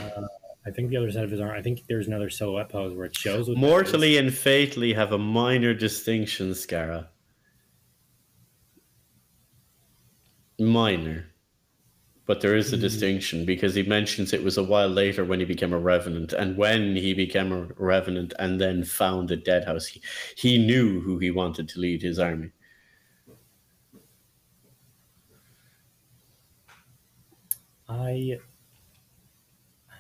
[0.66, 1.56] I think the other side of his arm.
[1.56, 3.48] I think there's another silhouette pose where it shows.
[3.48, 7.06] What Mortally and fatally have a minor distinction, Scara.
[10.58, 11.26] Minor.
[12.26, 12.82] But there is a hmm.
[12.82, 16.32] distinction because he mentions it was a while later when he became a revenant.
[16.32, 20.02] And when he became a revenant and then founded Deadhaus, he,
[20.36, 22.50] he knew who he wanted to lead his army.
[27.92, 28.38] I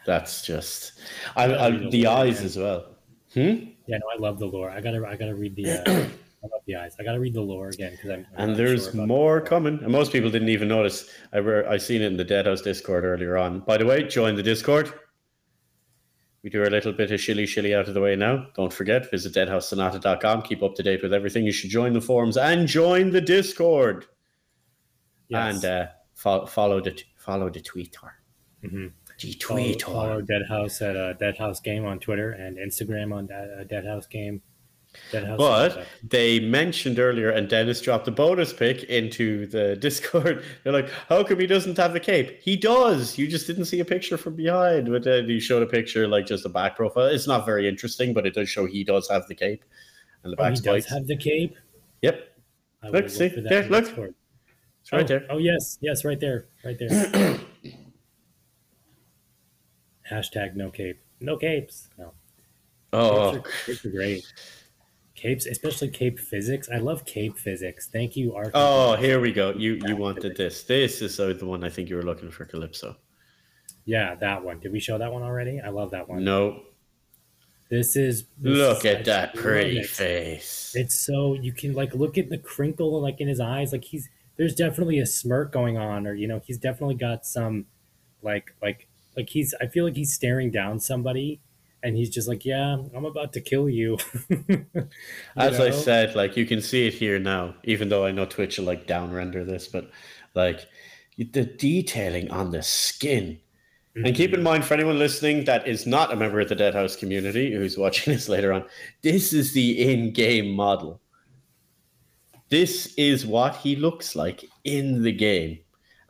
[0.06, 0.92] That's just.
[1.36, 2.46] I, gotta I, the the eyes man.
[2.46, 2.86] as well.
[3.34, 3.40] Hmm?
[3.86, 4.70] yeah no I love the lore.
[4.70, 5.70] I gotta I gotta read the.
[5.70, 5.82] Uh,
[6.44, 6.96] I love the eyes.
[6.98, 8.26] I gotta read the lore again because I'm.
[8.36, 9.78] I'm And there's sure more coming.
[9.82, 11.08] And most people didn't even notice.
[11.32, 13.60] I re- I seen it in the Deadhaus Discord earlier on.
[13.60, 14.92] By the way, join the Discord.
[16.42, 18.48] We do a little bit of shilly shilly out of the way now.
[18.56, 20.42] Don't forget, visit deadhaussonata.com.
[20.42, 21.44] Keep up to date with everything.
[21.46, 24.06] You should join the forums and join the Discord.
[25.28, 25.54] Yes.
[25.54, 28.14] And uh, fo- follow the t- follow the Twitter.
[28.64, 28.92] Mhm.
[29.20, 29.86] The follow, Twitter.
[29.86, 34.08] follow Deadhaus at uh, Dead House Game on Twitter and Instagram on Dead, uh, Deadhaus
[34.08, 34.42] Game.
[35.10, 35.38] Deadhaus.
[35.38, 40.44] But they mentioned earlier, and Dennis dropped a bonus pick into the Discord.
[40.62, 42.40] They're like, "How come he doesn't have the cape?
[42.42, 43.16] He does.
[43.16, 46.26] You just didn't see a picture from behind." But then he showed a picture, like
[46.26, 47.06] just a back profile.
[47.06, 49.64] It's not very interesting, but it does show he does have the cape
[50.24, 51.56] and the oh, back he does have the cape.
[52.02, 52.28] Yep,
[52.82, 54.14] I Look, will see, for that there, in look.
[54.82, 54.82] Discord.
[54.82, 55.26] it's right oh, there.
[55.30, 57.40] Oh yes, yes, right there, right there.
[60.10, 61.88] Hashtag no cape, no capes.
[61.98, 62.12] No,
[62.92, 64.32] Oh, capes, are, capes are great.
[65.14, 66.68] Capes, especially cape physics.
[66.72, 67.88] I love cape physics.
[67.90, 68.50] Thank you, Arthur.
[68.54, 69.52] oh, here we go.
[69.52, 70.64] You you wanted this.
[70.64, 72.96] This is uh, the one I think you were looking for, Calypso.
[73.84, 74.58] yeah, that one.
[74.60, 75.60] Did we show that one already?
[75.60, 76.24] I love that one.
[76.24, 76.62] No,
[77.70, 80.72] This is this look at that pretty face.
[80.74, 83.72] It's so you can like look at the crinkle like in his eyes.
[83.72, 87.66] Like he's there's definitely a smirk going on, or you know, he's definitely got some
[88.22, 89.54] like like like he's.
[89.60, 91.40] I feel like he's staring down somebody,
[91.82, 93.98] and he's just like, "Yeah, I'm about to kill you."
[94.38, 94.88] You
[95.36, 98.58] As I said, like you can see it here now, even though I know Twitch
[98.58, 99.90] will like down render this, but
[100.34, 100.66] like
[101.16, 103.38] the detailing on the skin.
[103.94, 104.44] And keep in mm-hmm.
[104.44, 108.12] mind, for anyone listening that is not a member of the Deadhaus community who's watching
[108.12, 108.64] this later on,
[109.02, 111.00] this is the in game model.
[112.52, 115.60] This is what he looks like in the game.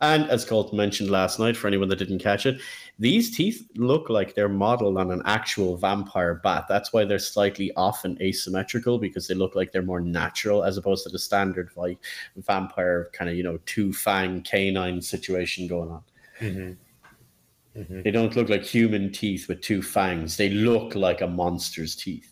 [0.00, 2.60] And as Colt mentioned last night, for anyone that didn't catch it,
[2.98, 6.64] these teeth look like they're modeled on an actual vampire bat.
[6.68, 10.76] That's why they're slightly off and asymmetrical because they look like they're more natural as
[10.76, 11.98] opposed to the standard like
[12.34, 16.02] vampire kind of you know two fang canine situation going on.
[16.40, 17.80] Mm-hmm.
[17.80, 18.02] Mm-hmm.
[18.02, 20.36] They don't look like human teeth with two fangs.
[20.36, 22.31] They look like a monster's teeth.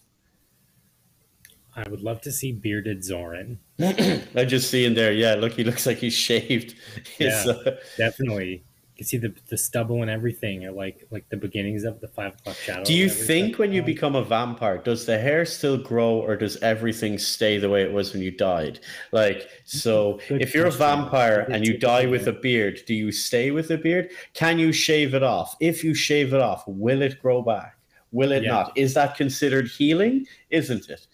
[1.76, 3.59] I would love to see bearded Zorin.
[3.80, 5.35] I just see him there, yeah.
[5.35, 6.74] Look, he looks like he's shaved.
[7.18, 7.52] His, Yeah.
[7.52, 8.62] uh, Definitely, you
[8.96, 12.35] can see the the stubble and everything, or like like the beginnings of the five
[12.35, 12.85] o'clock shadow.
[12.85, 16.37] do you think when you Um, become a vampire, does the hair still grow, or
[16.37, 18.80] does everything stay the way it was when you died?
[19.12, 22.94] Like, so Good if you're a vampire Good and you die with a beard, do
[22.94, 24.11] you stay with a beard?
[24.35, 25.56] Can you shave it off?
[25.61, 27.76] If you shave it off, will it grow back?
[28.12, 28.50] Will it Yeah.
[28.50, 28.72] not?
[28.76, 30.26] Is that considered healing?
[30.50, 31.06] Isn't it?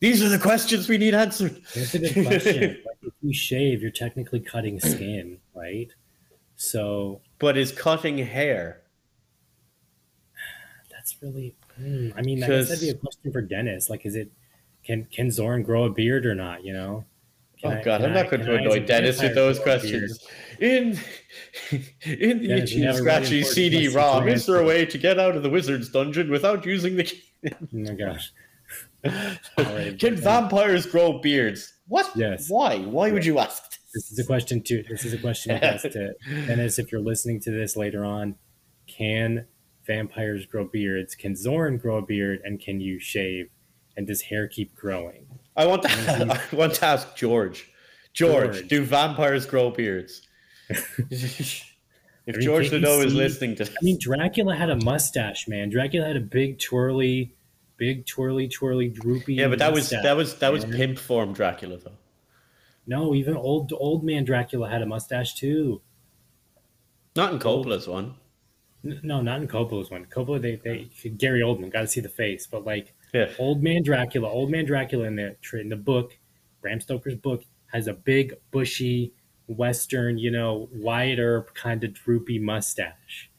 [0.00, 1.60] These are the questions we need answered.
[1.74, 2.60] That's a good question.
[2.62, 5.88] like, if you shave, you're technically cutting skin, right?
[6.56, 8.82] So But is cutting hair?
[10.90, 11.54] that's really.
[11.76, 13.88] hmm, I mean, I guess that'd be a question for Dennis.
[13.88, 14.30] Like, is it
[14.84, 16.64] can can Zorin grow a beard or not?
[16.64, 17.04] You know.
[17.60, 19.80] Can oh I- God, I'm not I- going to annoy Dennis with those grow a
[19.80, 20.10] beard?
[20.10, 20.26] questions.
[20.60, 20.98] In
[22.02, 25.48] in the Dennis, itchy scratchy CD-ROM, is there a way to get out of the
[25.50, 27.04] wizard's dungeon without using the?
[27.04, 27.22] key?
[27.52, 28.32] Oh my gosh.
[29.58, 31.72] Alright, Can vampires grow beards?
[31.88, 32.10] What?
[32.16, 32.46] Yes.
[32.48, 32.78] Why?
[32.78, 33.62] Why would you ask?
[33.62, 33.78] This?
[33.94, 34.84] This is a question too.
[34.88, 36.14] This is a question to ask to
[36.46, 36.78] Dennis.
[36.78, 38.34] If you're listening to this later on,
[38.86, 39.46] can
[39.86, 41.14] vampires grow beards?
[41.14, 42.40] Can Zorin grow a beard?
[42.44, 43.48] And can you shave?
[43.96, 45.26] And does hair keep growing?
[45.56, 45.88] I want to.
[46.52, 47.70] I want to ask George.
[48.12, 48.68] George, George.
[48.68, 50.26] do vampires grow beards?
[50.68, 51.70] if
[52.26, 55.46] mean, George can't you Nadeau is listening to this, I mean, Dracula had a mustache,
[55.48, 55.70] man.
[55.70, 57.35] Dracula had a big twirly,
[57.76, 59.34] big twirly, twirly, droopy.
[59.34, 60.76] yeah, but that was that was that was man.
[60.76, 61.98] pimp form Dracula though.
[62.86, 65.82] No, even old old man Dracula had a mustache too.
[67.14, 68.14] Not in Coppola's one.
[68.82, 70.04] No, not in Coppola's one.
[70.06, 73.30] Coppola, they, they Gary Oldman got to see the face, but like Yeah.
[73.38, 76.16] old man Dracula, old man Dracula in the in the book,
[76.60, 79.12] Bram Stoker's book has a big bushy
[79.48, 83.30] western, you know, wider kind of droopy mustache,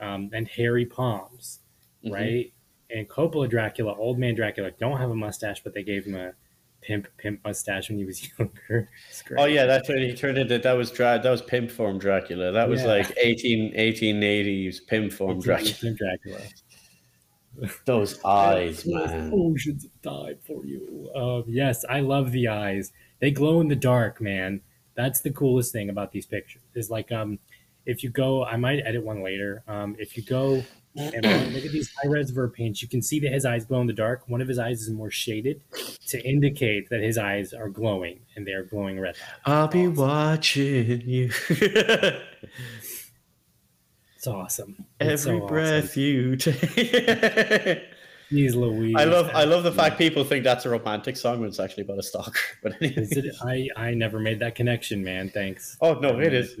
[0.00, 1.60] um, and hairy palms,
[2.04, 2.12] Mhm.
[2.12, 2.52] right?
[2.90, 6.32] And Coppola Dracula, old man Dracula, don't have a mustache, but they gave him a
[6.80, 8.88] pimp pimp mustache when he was younger.
[9.36, 12.50] Oh yeah, that's when he turned into that was dra- that was pimp form Dracula.
[12.52, 12.88] That was Yeah.
[12.88, 15.94] like 18, 1880s pimp form Dracula.
[15.94, 16.40] Dracula.
[17.86, 19.32] Those eyes, man.
[19.34, 21.10] Oceans have died for you.
[21.14, 22.92] Um, yes, I love the eyes.
[23.18, 24.60] They glow in the dark, man.
[24.94, 26.62] That's the coolest thing about these pictures.
[26.74, 27.38] Is like, um,
[27.84, 29.64] if you go, I might edit one later.
[29.66, 30.62] Um, if you go
[30.96, 33.64] and uh, look at these high res vert paints, you can see that his eyes
[33.64, 34.28] glow in the dark.
[34.28, 35.60] One of his eyes is more shaded
[36.08, 39.16] to indicate that his eyes are glowing and they are glowing red.
[39.46, 41.30] I'll be watching you.
[44.16, 44.84] It's awesome.
[45.00, 46.02] It's Every so breath Awesome.
[46.02, 47.82] you take.
[48.28, 48.96] He's Louise.
[48.98, 51.84] I love I love the fact people think that's a romantic song when it's actually
[51.84, 52.40] about a stalker.
[52.64, 53.02] But anyway.
[53.02, 55.30] Is it, I I never made that connection, man.
[55.30, 55.76] Thanks.
[55.80, 56.60] Oh no, it is.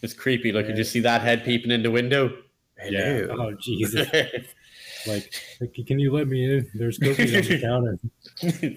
[0.00, 0.52] It's creepy.
[0.52, 2.32] Look, you just see that head peeping in the window.
[2.84, 3.18] Yeah.
[3.26, 3.48] Hello.
[3.48, 4.08] Oh Jesus.
[5.06, 6.70] Like, like, can you let me in?
[6.74, 7.98] There's cookies on the counter.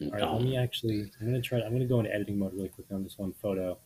[0.00, 1.10] All right, let me actually.
[1.20, 1.60] I'm gonna try.
[1.60, 3.78] I'm gonna go into editing mode really quick on this one photo.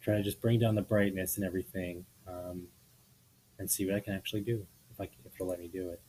[0.00, 2.68] Try to just bring down the brightness and everything, um,
[3.58, 5.90] and see what I can actually do if I can, if it'll let me do
[5.90, 6.00] it.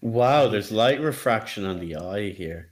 [0.00, 2.70] Wow, there's light refraction on the eye here.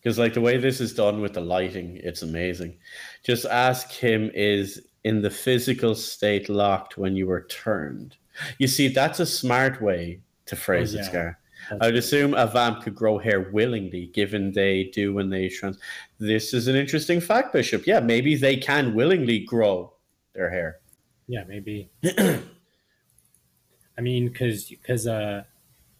[0.00, 2.78] Because like the way this is done with the lighting, it's amazing.
[3.24, 8.16] Just ask him is in the physical state locked when you were turned.
[8.58, 11.04] You see, that's a smart way to phrase Oh, it.
[11.04, 11.38] Scar.
[11.70, 15.48] That's I would assume a vamp could grow hair willingly, given they do when they
[15.48, 15.78] trans.
[16.18, 17.86] This is an interesting fact, Bishop.
[17.86, 19.94] Yeah, maybe they can willingly grow
[20.34, 20.80] their hair.
[21.26, 21.88] Yeah, maybe.
[22.04, 25.44] I mean, because because uh,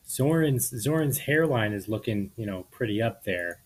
[0.06, 3.62] Zorin's Zorin's hairline is looking, you know, pretty up there.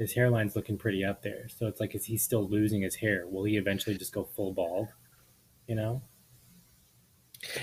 [0.00, 3.26] His hairline's looking pretty up there, so it's like, is he still losing his hair?
[3.28, 4.88] Will he eventually just go full bald?
[5.66, 6.02] You know?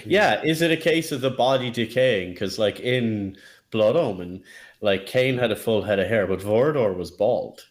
[0.06, 2.34] Yeah, is it a case of the body decaying?
[2.34, 3.38] Because like in
[3.72, 4.44] Blood Omen,
[4.82, 7.66] like Kain had a full head of hair, but Vorador was bald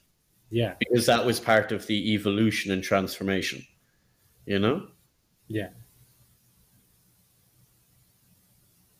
[0.51, 3.65] Yeah, because that was part of the evolution and transformation.
[4.47, 4.89] You know?
[5.49, 5.69] yeah.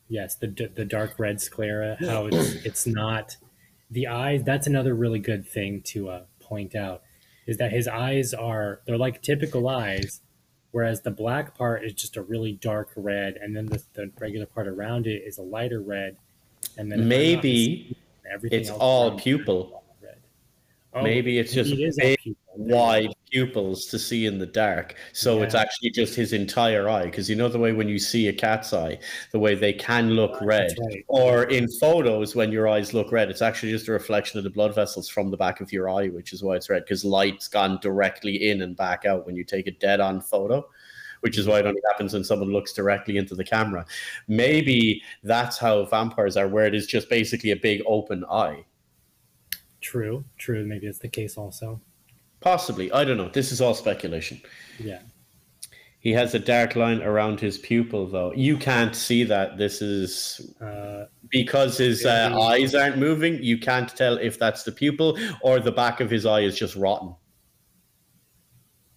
[0.09, 1.97] Yes, the the dark red sclera.
[1.99, 3.35] How it's it's not
[3.89, 4.43] the eyes.
[4.43, 7.03] That's another really good thing to uh, point out
[7.45, 10.21] is that his eyes are they're like typical eyes,
[10.71, 14.45] whereas the black part is just a really dark red, and then the, the regular
[14.45, 16.17] part around it is a lighter red,
[16.77, 17.97] and then if I'm not Maybe
[18.31, 19.83] everything it's all around it is pupil.
[20.01, 20.17] red.
[20.93, 24.95] Oh, Maybe it's just it is all big- wide pupils to see in the dark.
[25.13, 27.05] So it's actually just his entire eye.
[27.05, 28.97] Because you know the way when you see a cat's eye,
[29.31, 30.71] the way they can look red.
[30.79, 31.05] Right.
[31.07, 34.49] Or in photos, when your eyes look red, it's actually just a reflection of the
[34.49, 36.83] blood vessels from the back of your eye, which is why it's red.
[36.83, 40.67] Because light's gone directly in and back out when you take a dead on photo.
[41.21, 43.85] Which is why it only happens when someone looks directly into the camera.
[44.27, 48.65] Maybe that's how vampires are, where it is just basically a big open eye.
[49.81, 50.63] True, true.
[50.65, 51.81] Maybe it's the case also.
[52.39, 52.91] Possibly.
[52.91, 53.29] I don't know.
[53.29, 54.41] This is all speculation.
[54.79, 54.99] Yeah.
[55.99, 58.31] He has a dark line around his pupil, though.
[58.33, 59.57] You can't see that.
[59.57, 63.43] This is Uh, because his uh, eyes aren't moving.
[63.43, 66.75] You can't tell if that's the pupil or the back of his eye is just
[66.75, 67.15] rotten.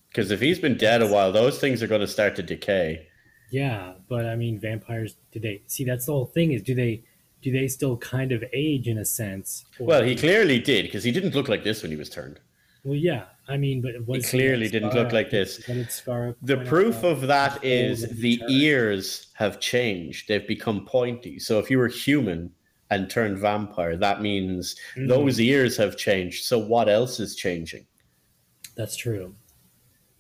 [0.09, 3.07] Because if he's been dead a while, those things are going to start to decay.
[3.51, 5.17] yeah, but I mean, vampires.
[5.33, 5.85] Do they see?
[5.85, 6.53] That's the whole thing.
[6.53, 7.03] Is do they
[7.43, 9.65] do they still kind of age in a sense?
[9.79, 12.39] Well, he clearly did because he didn't look like this when he was turned.
[12.85, 13.25] Well, yeah.
[13.49, 15.67] I mean, but it, was clearly that didn't look like this.
[15.67, 16.37] What did Scar?
[16.43, 20.29] The proof of that His is the ears have changed.
[20.29, 21.39] They've become pointy.
[21.39, 22.53] So if you were human
[22.91, 25.09] and turned vampire, that means Mhm.
[25.09, 26.45] those ears have changed.
[26.45, 27.87] So what else is changing?
[28.77, 29.35] That's true.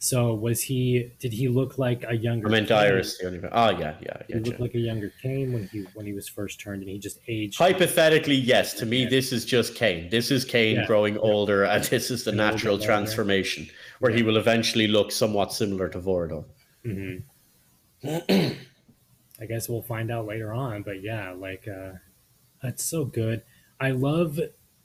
[0.02, 1.12] So was he?
[1.18, 2.48] Did he look like a younger?
[2.48, 2.78] I meant Kain?
[2.78, 3.18] Iris.
[3.18, 3.40] The only.
[3.52, 4.16] Oh yeah, yeah, yeah.
[4.28, 4.62] he look yeah.
[4.62, 7.58] like a younger Kain when he when he was first turned, and he just aged?
[7.58, 8.72] Hypothetically, yes.
[8.74, 9.10] To me, Yeah.
[9.10, 10.08] this is just Kain.
[10.08, 11.20] This is Kain Yeah, growing yeah.
[11.20, 13.66] older, and this is the And natural transformation
[13.98, 16.46] where he will eventually look somewhat similar to Vorador.
[16.82, 17.16] hmm
[18.04, 21.92] I guess we'll find out later on, but yeah, like uh
[22.62, 23.42] that's so good.
[23.78, 24.40] I love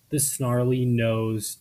[0.10, 1.60] the snarly nose,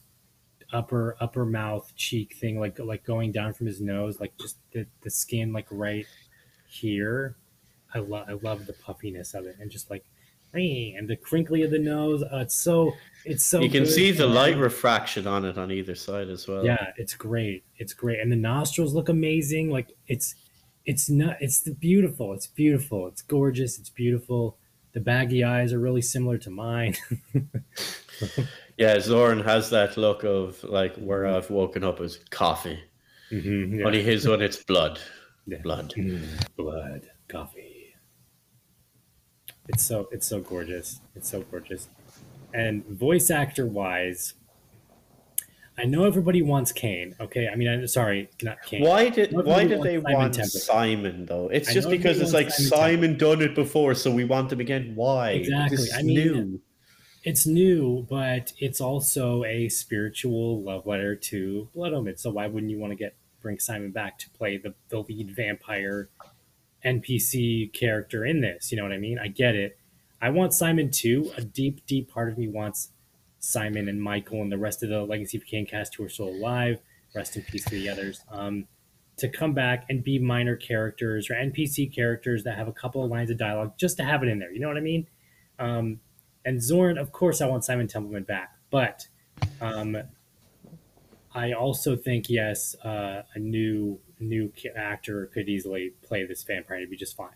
[0.74, 4.86] upper upper mouth cheek thing, like like going down from his nose, like just the,
[5.02, 6.06] the skin like right
[6.68, 7.36] here.
[7.94, 10.04] I love I love the puffiness of it, and just like
[10.54, 12.22] and the crinkly of the nose.
[12.22, 12.92] Uh, it's so
[13.24, 13.60] it's so.
[13.60, 16.64] you can good, see the light refraction on it on either side as well.
[16.64, 17.64] Yeah, it's great.
[17.76, 19.70] It's great, and the nostrils look amazing.
[19.70, 20.34] Like it's,
[20.86, 21.36] it's not.
[21.40, 22.32] It's the beautiful.
[22.34, 23.08] It's beautiful.
[23.08, 23.78] It's gorgeous.
[23.78, 24.56] It's beautiful.
[24.92, 26.94] The baggy eyes are really similar to mine.
[28.76, 32.78] Yeah, Zorin has that look of like where I've woken up as coffee.
[33.30, 33.86] mm-hmm, yeah.
[33.86, 34.98] Only his one, it's blood.
[35.46, 35.58] Yeah.
[35.62, 35.94] Blood.
[35.96, 37.94] Mm, blood, coffee.
[39.68, 41.00] It's so it's so gorgeous.
[41.14, 41.88] It's so gorgeous.
[42.52, 44.34] And voice actor wise,
[45.76, 47.14] I know everybody wants Kain.
[47.20, 48.82] Okay, I mean, I'm sorry, not Kain.
[48.82, 50.60] Why did why did they Simon want Temple.
[50.60, 51.48] Simon though?
[51.48, 54.60] It's I just because it's like Simon Simon done it before, so we want him
[54.60, 54.92] again.
[54.94, 55.30] Why?
[55.30, 55.78] Exactly.
[55.78, 56.60] Is I mean, new.
[57.24, 62.18] It's new, but it's also a spiritual love letter to Blood Omen.
[62.18, 65.34] So why wouldn't you want to get bring Simon back to play the, the lead
[65.34, 66.10] vampire
[66.84, 68.70] NPC character in this?
[68.70, 69.18] You know what I mean?
[69.18, 69.78] I get it.
[70.20, 71.32] I want Simon too.
[71.38, 72.90] A deep, deep part of me wants
[73.38, 76.28] Simon and Michael and the rest of the Legacy of Kain cast who are still
[76.28, 76.78] alive.
[77.14, 78.20] Rest in peace to the others.
[78.30, 78.68] Um,
[79.16, 83.10] to come back and be minor characters or NPC characters that have a couple of
[83.10, 84.52] lines of dialogue just to have it in there.
[84.52, 85.06] You know what I mean?
[85.58, 86.00] Um,
[86.44, 89.08] and Zorin, of course, I want Simon Templeman back, but
[89.60, 89.96] um,
[91.34, 96.90] I also think yes, uh, a new new actor could easily play this vampire it'd
[96.90, 97.30] be just fine.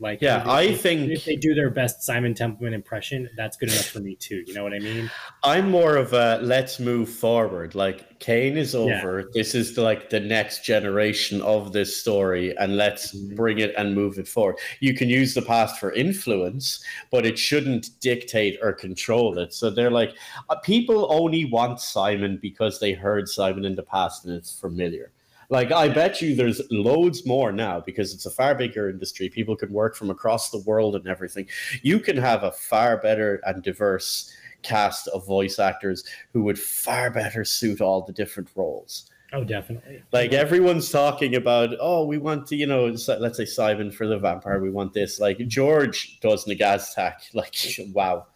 [0.00, 3.56] Like Yeah, if- I if- think- if they do their best Simon Templeman impression, that's
[3.58, 4.42] good enough for me too.
[4.46, 5.10] You know what I mean?
[5.42, 7.74] I'm more of a let's move forward.
[7.74, 9.30] Like Kain is over.
[9.34, 13.36] This is the, like the next generation of this story, and let's Mhm.
[13.36, 14.56] bring it and move it forward.
[14.80, 19.52] You can use the past for influence, but it shouldn't dictate or control it.
[19.52, 20.12] So they're like,
[20.48, 25.12] uh, people only want Simon because they heard Simon in the past and it's familiar.
[25.50, 29.28] Like I bet you there's loads more now because it's a far bigger industry.
[29.28, 31.48] People can work from across the world and everything.
[31.82, 34.32] You can have a far better and diverse
[34.62, 39.10] cast of voice actors who would far better suit all the different roles.
[39.32, 40.02] Oh, definitely.
[40.12, 44.18] Like everyone's talking about, oh, we want to, you know, let's say Simon for the
[44.18, 45.20] vampire, we want this.
[45.20, 47.14] Like George does Nagaztak.
[47.34, 47.54] Like,
[47.92, 48.26] wow.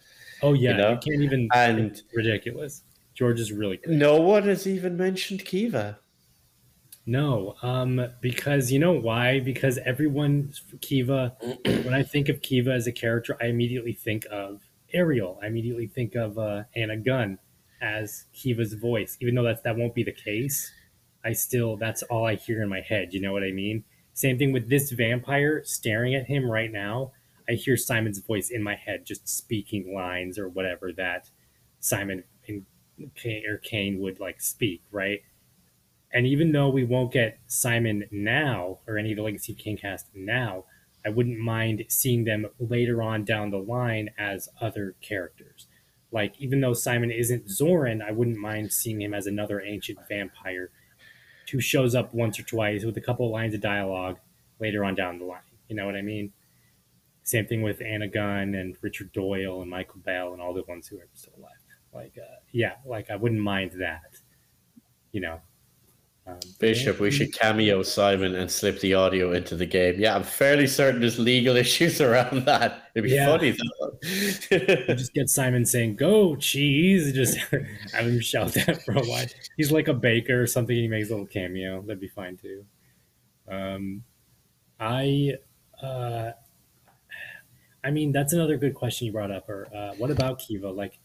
[0.42, 0.90] Oh yeah, you know?
[0.90, 1.48] you can't even.
[1.54, 2.82] And- ridiculous.
[3.14, 3.78] George is really.
[3.86, 6.00] No one has even mentioned Kiva.
[7.06, 9.40] No, um, because you know why?
[9.40, 11.36] Because everyone Kiva.
[11.64, 14.62] when I think of Kiva as a character, I immediately think of
[14.92, 15.38] Ariel.
[15.42, 17.38] I immediately think of uh, Anna Gunn
[17.82, 20.72] as Kiva's voice, even though that that won't be the case.
[21.24, 23.12] I still that's all I hear in my head.
[23.12, 23.84] You know what I mean?
[24.14, 27.12] Same thing with this vampire staring at him right now.
[27.48, 31.28] I hear Simon's voice in my head, just speaking lines or whatever that
[31.80, 32.64] Simon and
[33.14, 35.20] Kain, or Kain would like speak, right?
[36.14, 40.06] And even though we won't get Simon now or any of the Legacy Kain cast
[40.14, 40.64] now,
[41.04, 45.66] I wouldn't mind seeing them later on down the line as other characters.
[46.14, 50.70] like even though Simon isn't Zorin, I wouldn't mind seeing him as another ancient vampire
[51.50, 54.18] who shows up once or twice with a couple of lines of dialogue
[54.60, 55.40] later on down the line.
[55.68, 56.32] You know what I mean?
[57.24, 60.86] Same thing with Anna Gunn and Richard Doyle and Michael Bell and all the ones
[60.86, 61.50] who are still alive.
[61.92, 64.20] Like, uh, yeah, like I wouldn't mind that.
[65.10, 65.40] You know,
[66.58, 69.96] Bishop, we should cameo Simon and slip the audio into the game.
[69.98, 72.84] Yeah, I'm fairly certain there's legal issues around that.
[72.94, 73.26] It'd be Yeah.
[73.26, 73.98] funny though.
[74.94, 77.36] just get Simon saying "Go cheese," just
[77.92, 79.26] have him shout that for a while.
[79.58, 80.74] He's like a baker or something.
[80.74, 81.82] He makes a little cameo.
[81.82, 82.64] That'd be fine too.
[83.46, 84.02] Um,
[84.80, 85.34] I,
[85.82, 86.30] uh,
[87.84, 89.48] I mean, that's another good question you brought up.
[89.50, 90.70] Or uh, what about Kiva?
[90.70, 90.98] Like,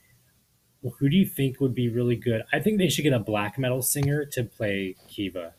[0.81, 2.43] well, who do you think would be really good?
[2.53, 5.53] I think they should get a black metal singer to play Kiva.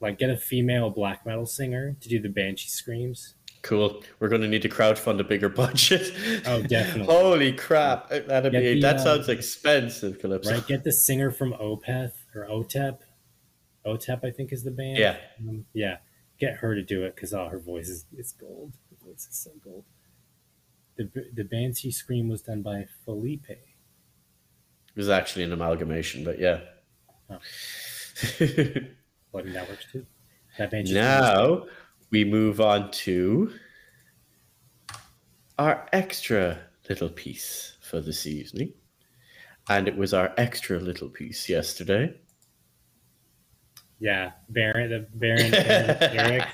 [0.00, 3.34] Like, get a female black metal singer to do the banshee screams.
[3.62, 4.02] cool.
[4.20, 6.12] We're going to need to crowdfund a bigger budget.
[6.46, 7.12] Oh, definitely.
[7.14, 8.10] Holy crap!
[8.10, 10.52] That'd Get be the, that uh, sounds expensive, Calypso.
[10.52, 10.66] right?
[10.66, 12.98] Get the singer from Opeth or Otep.
[13.86, 14.98] Otep, I think, is the band.
[14.98, 15.16] Yeah.
[15.40, 15.96] Um, yeah.
[16.38, 18.74] Get her to do it because oh, her voice is it's gold.
[18.90, 19.84] Her voice is so gold.
[20.96, 23.46] The the Banshee Scream was done by Felipe.
[24.96, 26.60] It was actually an amalgamation, but yeah.
[27.30, 27.38] Oh.
[29.32, 30.06] Well, that works too.
[30.58, 31.66] That was- now
[32.10, 33.52] we move on to
[35.58, 38.72] our extra little piece for this evening.
[39.68, 42.14] And it was our extra little piece yesterday.
[43.98, 46.44] yeah, Baron, the Baron, Baron Eric,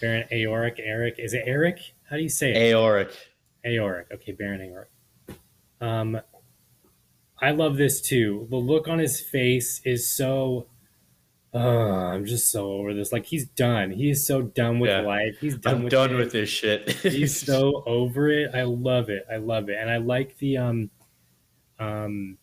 [0.00, 1.14] Baron Aoric Eric.
[1.18, 1.78] Is it Eric?
[2.10, 2.74] How do you say it?
[2.74, 3.12] Aoric.
[3.64, 4.10] Aoric.
[4.14, 5.36] Okay, Baron Aoric.
[5.86, 6.20] Um,
[7.40, 8.46] I love this too.
[8.50, 10.66] The look on his face is so.
[11.54, 13.12] Uh, I'm just so over this.
[13.12, 13.90] Like he's done.
[13.90, 15.00] He is so done with Yeah.
[15.00, 15.38] life.
[15.40, 16.16] He's done I'm with done it.
[16.16, 16.90] with this shit.
[16.90, 18.50] He's so over it.
[18.54, 19.24] I love it.
[19.30, 20.90] I love it, and I like the um,
[21.78, 22.36] um,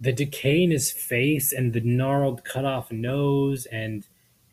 [0.00, 4.06] the decay in his face and the gnarled, cut off nose, and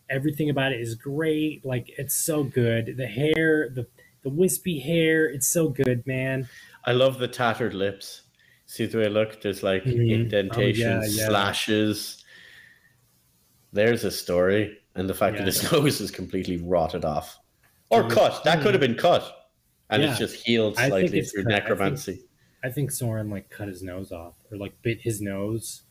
[0.10, 1.64] everything about it is great.
[1.66, 2.96] Like it's so good.
[2.98, 3.88] The hair, the
[4.24, 6.48] the wispy hair, it's so good, man.
[6.86, 8.24] I love the tattered lips.
[8.68, 9.42] See the way I look?
[9.42, 10.10] There's like Mhm.
[10.10, 11.28] indentations, Oh, yeah, yeah.
[11.30, 12.24] slashes.
[13.74, 14.78] There's a story.
[14.96, 15.46] And the fact Yeah.
[15.46, 17.40] that his nose is completely rotted off.
[17.90, 18.12] Or Mhm.
[18.12, 18.44] cut.
[18.44, 19.24] That could have been cut.
[19.90, 21.54] And it's just healed slightly through cut.
[21.54, 22.22] I think- necromancy.
[22.64, 25.84] I think Zorin like cut his nose off, or like bit his nose,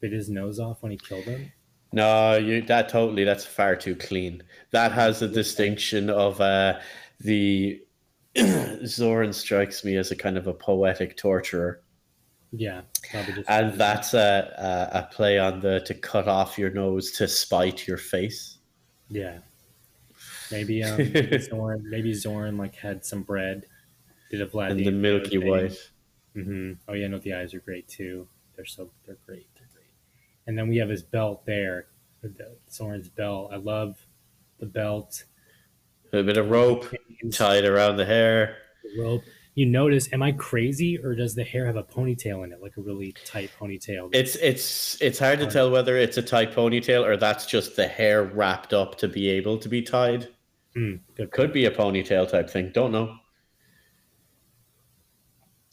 [0.00, 1.50] bit his nose off when he killed him.
[1.92, 4.42] No, you that totally that's far too clean.
[4.72, 6.80] That has a distinction of uh
[7.20, 7.80] the
[8.36, 11.82] Zorin strikes me as a kind of a poetic torturer.
[12.52, 12.82] Yeah.
[13.48, 17.86] And that's a, a, a play on the to cut off your nose to spite
[17.86, 18.58] your face.
[19.08, 19.38] Yeah.
[20.50, 23.66] Maybe um maybe Zorin maybe Zorin like had some bread,
[24.30, 25.76] did a Vlad and the milky white.
[26.34, 28.26] hmm Oh yeah, no, the eyes are great too.
[28.56, 29.46] They're so they're great.
[29.56, 29.90] They're great.
[30.46, 31.86] And then we have his belt there,
[32.22, 33.50] the, Zorin's belt.
[33.52, 33.96] I love
[34.58, 35.24] the belt,
[36.12, 36.92] A bit of rope
[37.32, 38.56] tied around the hair.
[38.82, 39.22] the rope.
[39.54, 40.12] You notice?
[40.12, 43.12] Am I crazy, or does the hair have a ponytail in it, like a really
[43.24, 44.10] tight ponytail?
[44.12, 47.88] It's it's it's hard to tell whether it's a tight ponytail or that's just the
[47.88, 50.28] hair wrapped up to be able to be tied.
[50.76, 51.32] Mm, good.
[51.32, 52.70] Could be a ponytail type thing.
[52.72, 53.16] Don't know.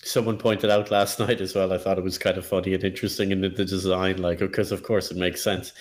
[0.04, 1.72] Someone pointed out last night as well.
[1.72, 4.72] I thought it was kind of funny and interesting in the, the design, like because
[4.72, 5.72] of course it makes sense.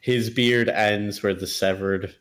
[0.00, 2.14] His beard ends where the severed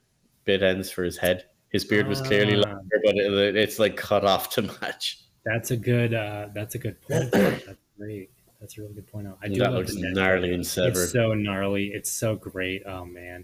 [0.43, 1.45] bit ends for his head.
[1.73, 2.69] His beard was clearly Ah.
[2.69, 5.19] longer, but it, it's like cut off to match.
[5.45, 6.13] That's a good.
[6.13, 7.31] Uh, that's a good point.
[7.31, 7.65] That's
[7.99, 8.29] great.
[8.61, 9.27] That's a really good point.
[9.27, 9.39] Out.
[9.43, 10.91] I do that looks gnarly and severed.
[11.01, 11.87] It's so gnarly.
[11.87, 12.83] It's so great.
[12.85, 13.43] Oh man,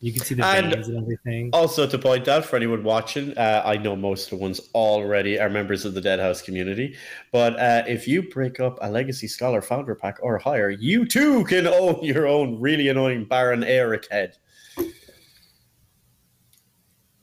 [0.00, 1.50] you can see the And- veins and everything.
[1.52, 5.38] Also, to point out for anyone watching, uh, I know most of the ones already
[5.38, 6.96] are members of the Deadhaus community.
[7.30, 11.44] But uh, if you break up a Legacy Scholar founder pack or higher, you too
[11.44, 14.36] can own your own really annoying Baron Eric head.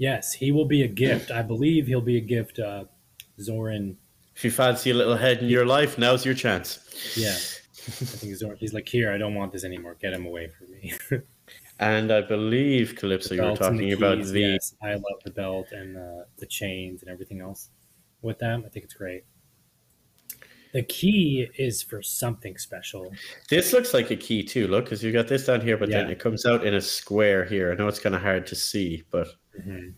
[0.02, 1.30] Yes, he will be a gift.
[1.30, 2.58] I believe he'll be a gift.
[2.58, 2.86] Uh,
[3.40, 3.98] Zorin.
[4.36, 6.80] If you fancy a little head in your life, now's your chance.
[7.16, 8.58] Yeah, I think Zorin.
[8.58, 9.96] He's like, here, I don't want this anymore.
[10.02, 10.94] Get him away from me.
[11.80, 14.42] And I believe, Calypso, you were talking the about keys, the.
[14.42, 17.72] Yes, I love the belt and uh, the chains and everything else
[18.22, 18.64] with them.
[18.64, 19.24] I think it's great.
[20.74, 23.12] The key is for something special.
[23.50, 24.68] This looks like a key too.
[24.68, 27.46] Look, because you got this down here, but then it comes out in a square
[27.46, 27.72] here.
[27.72, 29.28] I know it's kind of hard to see, but
[29.60, 29.94] Mhm.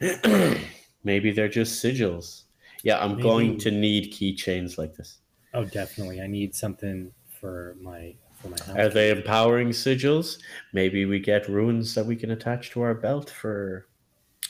[1.04, 2.42] maybe they're just sigils.
[2.82, 3.22] Yeah, I'm Maybe.
[3.22, 5.18] going to need keychains like this.
[5.54, 6.20] Oh, definitely.
[6.20, 8.82] I need something for my for my.
[8.82, 10.38] Are they empowering sigils?
[10.72, 13.88] Maybe we get runes that we can attach to our belt for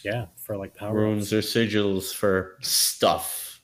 [0.02, 3.60] Yeah, for like power runes or sigils for stuff.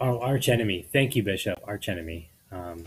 [0.00, 0.86] Oh, arch enemy.
[0.92, 1.60] Thank you, Bishop.
[1.64, 2.30] Arch enemy.
[2.50, 2.84] Um,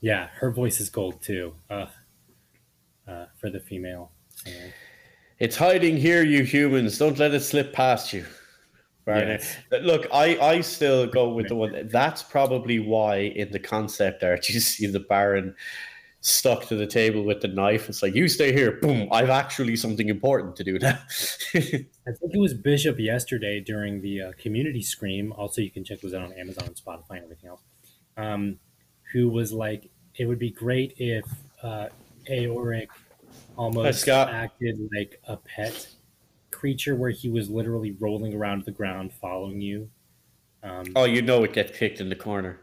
[0.00, 1.54] yeah, her voice is gold too.
[1.70, 1.86] Uh,
[3.06, 4.12] uh, for the female.
[5.38, 6.98] It's hiding here, you humans.
[6.98, 8.24] Don't let it slip past you.
[9.06, 9.56] Yes.
[9.82, 11.88] Look, I, I still go with the one.
[11.92, 15.54] That's probably why in the concept art you see the Baron
[16.22, 17.88] stuck to the table with the knife.
[17.88, 18.72] It's like you stay here.
[18.72, 19.08] Boom!
[19.12, 20.98] I've actually something important to do now.
[21.54, 25.32] I think it was Bishop yesterday during the uh, community scream.
[25.34, 27.62] Also, you can check those out on Amazon and Spotify and everything else.
[28.16, 28.58] Um,
[29.12, 31.24] who was like, it would be great if
[31.62, 31.88] uh,
[32.30, 32.88] Aoric
[33.56, 34.30] almost Scott.
[34.30, 35.88] acted like a pet
[36.50, 39.90] creature where he was literally rolling around the ground following you.
[40.62, 42.60] Um, oh, you know it gets kicked in the corner.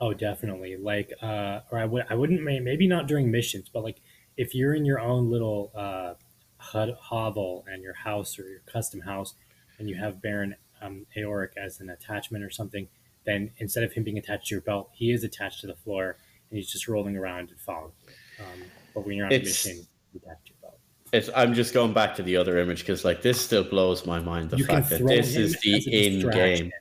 [0.00, 0.76] Oh, definitely.
[0.76, 4.00] Like, uh, or I would, I wouldn't, maybe not during missions, but like
[4.36, 6.14] if you're in your own little uh,
[6.58, 9.34] hut, hovel and your house or your custom house,
[9.78, 12.88] and you have Baron um, Aoric as an attachment or something,
[13.24, 16.16] then instead of him being attached to your belt, he is attached to the floor
[16.50, 17.92] and he's just rolling around and following.
[18.40, 18.62] Um,
[18.98, 20.78] but when you're on It's- a mission, you attach to belt.
[21.12, 24.18] It's, I'm just going back to the other image because like this still blows my
[24.20, 24.50] mind.
[24.50, 26.64] The You fact that this is the in distraction.
[26.66, 26.72] game.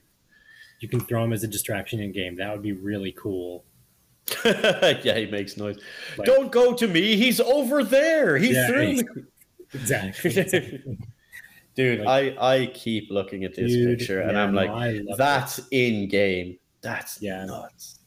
[0.79, 2.35] You can throw him as a distraction in game.
[2.35, 3.65] That would be really cool.
[4.45, 5.77] yeah, he makes noise.
[6.17, 7.15] Like- Don't go to me.
[7.15, 8.37] He's over there.
[8.37, 9.23] He Yeah, he's- me.
[9.73, 10.29] Exactly.
[10.29, 10.97] exactly.
[11.75, 15.05] Dude, Like- I I keep looking at this Dude, picture and yeah, I'm like, it.
[15.17, 16.57] that's in game.
[16.81, 17.45] That's Yeah.
[17.45, 17.99] nuts.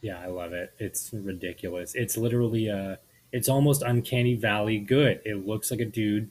[0.00, 0.72] Yeah, I love it.
[0.78, 1.94] It's ridiculous.
[1.94, 2.96] It's literally uh
[3.32, 5.20] it's almost uncanny valley good.
[5.24, 6.30] It looks like a dude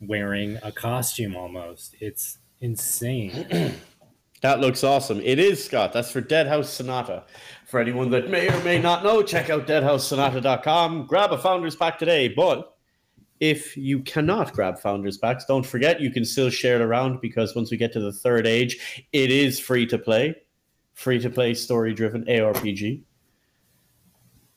[0.00, 1.94] wearing a costume almost.
[2.00, 3.74] It's insane.
[4.42, 5.20] That looks awesome.
[5.20, 5.92] It is, Scott.
[5.92, 7.24] That's for Deadhaus Sonata.
[7.66, 11.06] For anyone that may or may not know, check out deadhaussonata.com.
[11.06, 12.28] Grab a Founders Pack today.
[12.28, 12.74] But
[13.40, 17.54] if you cannot grab Founders Packs, don't forget you can still share it around because
[17.54, 20.34] once we get to the third age, it is free to play.
[20.94, 23.02] Free to play, story driven ARPG.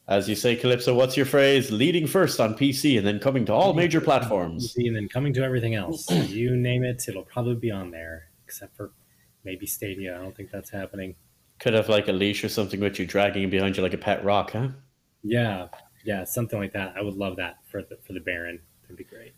[0.08, 1.72] As you say, Calypso, what's your phrase?
[1.72, 4.76] Leading first on PC and then coming to all major platforms.
[4.76, 6.10] and then coming to everything else.
[6.30, 8.26] You name it, it'll probably be on there.
[8.46, 8.92] Except for
[9.46, 10.16] maybe Stadia.
[10.18, 11.16] I don't think that's happening.
[11.60, 14.24] Could have like a leash or something with you dragging behind you like a pet
[14.26, 14.70] rock, huh?
[15.24, 15.68] Yeah,
[16.04, 16.94] yeah, something like that.
[16.98, 18.60] I would love that for the for the Baron.
[18.82, 19.34] That'd be great.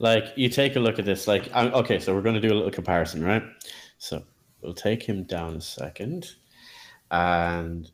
[0.00, 2.52] like you take a look at this like i okay so we're going to do
[2.52, 3.42] a little comparison right
[3.98, 4.22] so
[4.62, 6.26] we'll take him down a second
[7.10, 7.90] and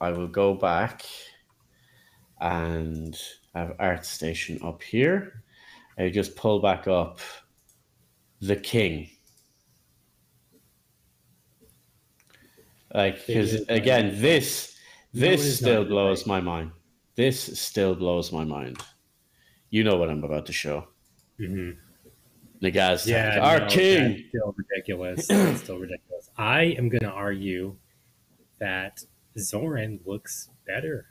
[0.00, 1.04] i will go back
[2.40, 3.18] and
[3.54, 5.42] I have art station up here
[5.98, 7.20] i just pull back up
[8.40, 9.10] the king
[12.94, 14.76] like because again this
[15.12, 16.70] this is still blows my mind
[17.16, 18.78] this still blows my mind
[19.70, 20.86] you know what i'm about to show
[21.38, 21.70] hmm
[22.62, 24.12] Nagaz, Yeah, our no, king.
[24.12, 25.26] That's still ridiculous.
[25.62, 26.30] Still ridiculous.
[26.36, 27.76] I am going to argue
[28.58, 29.02] that
[29.38, 31.06] Zorin looks better.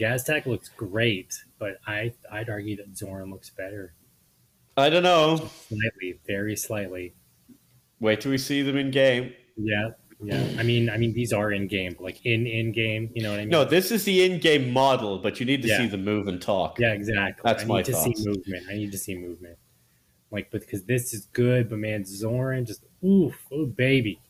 [0.00, 3.94] And looks great, but I I'd argue that Zorin looks better
[4.76, 5.50] I don't know.
[5.68, 7.14] slightly, very slightly.
[8.00, 9.34] Wait till we see them in game.
[9.56, 9.90] Yeah,
[10.22, 10.42] yeah.
[10.58, 13.10] I mean, I mean, these are in game, like in in game.
[13.14, 13.50] You know what I mean?
[13.50, 15.78] No, this is the in-game model, but you need to Yeah.
[15.78, 16.78] see them move and talk.
[16.78, 17.42] Yeah, exactly.
[17.44, 18.66] That's I my need to see movement.
[18.70, 19.58] I need to see movement.
[20.30, 24.22] Like, but because this is good, but man, Zorin just oof, oh baby,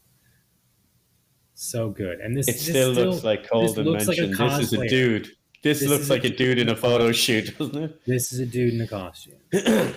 [1.55, 2.19] so good.
[2.21, 5.29] And this It this still, looks like Colden looks like this is a dude.
[5.63, 8.05] This, This looks is a like a dude in a photo shoot, doesn't it?
[8.05, 9.35] this is a dude in a costume.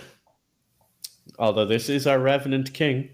[1.39, 3.09] Although this is our Revenant King.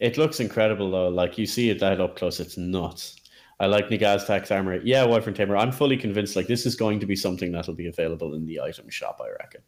[0.00, 1.08] It looks incredible though.
[1.08, 3.16] Like you see it that up close, it's nuts.
[3.60, 4.80] I like Nagaztak's armor.
[4.82, 5.56] Yeah, Wyvern Tamer.
[5.56, 8.60] I'm fully convinced like this is going to be something that'll be available in the
[8.60, 9.60] item shop, I reckon.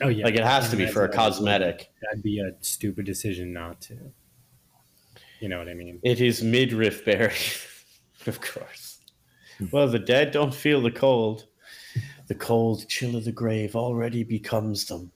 [0.00, 1.90] Oh yeah, Like it has to be for a cosmetic.
[2.02, 3.96] That'd be a stupid decision not to.
[5.40, 6.00] You know what I mean?
[6.02, 7.34] It is midriff berry,
[8.26, 8.83] of course.
[9.72, 11.46] Well, the dead don't feel the cold.
[12.26, 15.12] The cold chill of the grave already becomes them.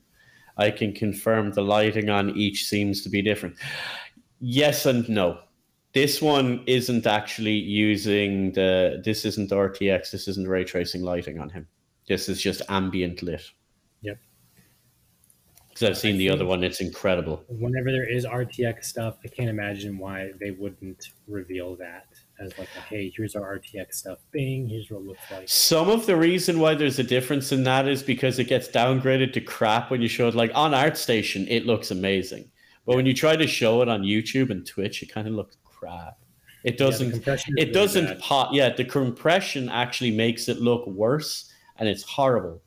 [0.56, 3.56] I can confirm the lighting on each seems to be different.
[4.40, 5.38] Yes and no.
[5.94, 9.00] This one isn't actually using the.
[9.04, 10.10] This isn't RTX.
[10.10, 11.66] This isn't ray tracing lighting on him.
[12.06, 13.42] This is just ambient lit.
[14.02, 14.18] Yep.
[15.68, 16.62] Because I've seen I the other one.
[16.62, 17.44] It's incredible.
[17.48, 22.06] Whenever there is RTX stuff, I can't imagine why they wouldn't reveal that
[22.40, 24.18] as like, a, hey, here's our RTX stuff.
[24.30, 25.48] Bing, here's what it looks like.
[25.48, 29.32] Some of the reason why there's a difference in that is because it gets downgraded
[29.34, 30.34] to crap when you show it.
[30.34, 32.50] Like on ArtStation, it looks amazing,
[32.86, 35.56] but when you try to show it on YouTube and Twitch, it kind of looks
[35.64, 36.18] crap.
[36.64, 37.12] It doesn't.
[37.12, 38.50] is it really doesn't pop.
[38.52, 42.62] Yeah, the compression actually makes it look worse, and it's horrible.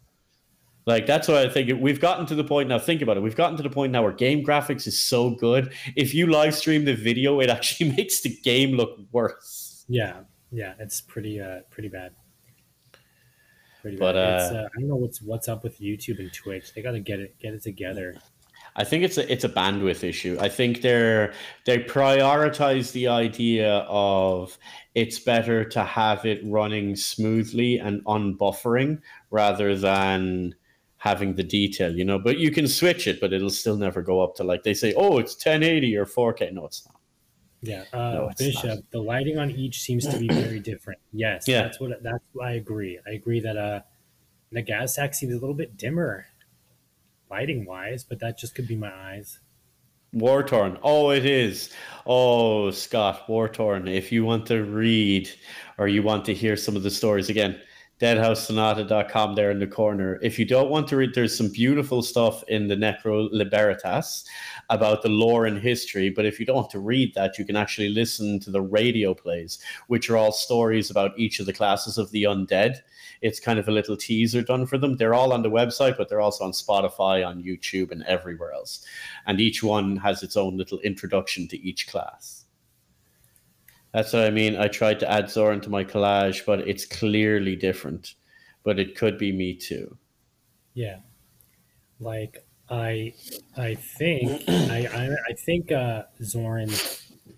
[0.91, 1.71] Like that's what I think.
[1.81, 2.77] We've gotten to the point now.
[2.77, 3.21] Think about it.
[3.21, 5.73] We've gotten to the point now where game graphics is so good.
[5.95, 9.85] If you live stream the video, it actually makes the game look worse.
[9.87, 10.21] Yeah,
[10.51, 12.11] yeah, it's pretty uh pretty bad.
[13.81, 14.41] Pretty But, bad.
[14.41, 16.73] It's, uh, uh, I don't know what's what's up with YouTube and Twitch.
[16.73, 18.15] They got to get it get it together.
[18.75, 20.37] I think it's a it's a bandwidth issue.
[20.39, 21.33] I think they're
[21.65, 24.57] they prioritize the idea of
[24.95, 30.55] it's better to have it running smoothly and unbuffering rather than
[31.03, 32.19] having the detail, you know.
[32.19, 34.93] But you can switch it, but it'll still never go up to like they say,
[34.95, 36.53] oh, it's 1080 or 4K.
[36.53, 36.95] No, it's not.
[37.63, 38.63] Yeah, uh, No, Bishop.
[38.65, 38.77] not.
[38.91, 40.99] The lighting on each seems to be very different.
[41.11, 41.63] Yes, Yeah.
[41.63, 42.99] that's what that's what I agree.
[43.07, 43.81] I agree that uh,
[44.53, 46.27] Nagaztak seems a little bit dimmer,
[47.31, 49.39] lighting wise, but that just could be my eyes.
[50.13, 50.77] War Torn.
[50.83, 51.71] Oh, it is.
[52.05, 53.87] Oh, Scott, War Torn.
[53.87, 55.29] If you want to read
[55.77, 57.59] or you want to hear some of the stories again,
[58.01, 60.19] deadhaussonata.com there in the corner.
[60.21, 64.25] If you don't want to read, there's some beautiful stuff in the Necro Liberitas
[64.69, 66.09] about the lore and history.
[66.09, 69.13] But if you don't want to read that, you can actually listen to the radio
[69.13, 72.77] plays, which are all stories about each of the classes of the undead.
[73.21, 74.97] It's kind of a little teaser done for them.
[74.97, 78.83] They're all on the website, but they're also on Spotify, on YouTube, and everywhere else
[79.25, 82.40] and each one has its own little introduction to each class.
[83.93, 84.55] That's what I mean.
[84.55, 88.15] I tried to add Zorin to my collage, but it's clearly different.
[88.63, 89.97] But it could be me too.
[90.73, 90.99] Yeah,
[91.99, 93.13] like I,
[93.57, 96.69] I think I, I, I think uh, Zorin,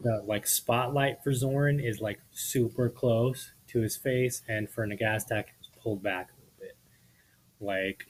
[0.02, 5.46] the like spotlight for Zorin is like super close to his face, and for Nagaztak
[5.60, 6.78] it's pulled back a little bit.
[7.60, 8.06] Like,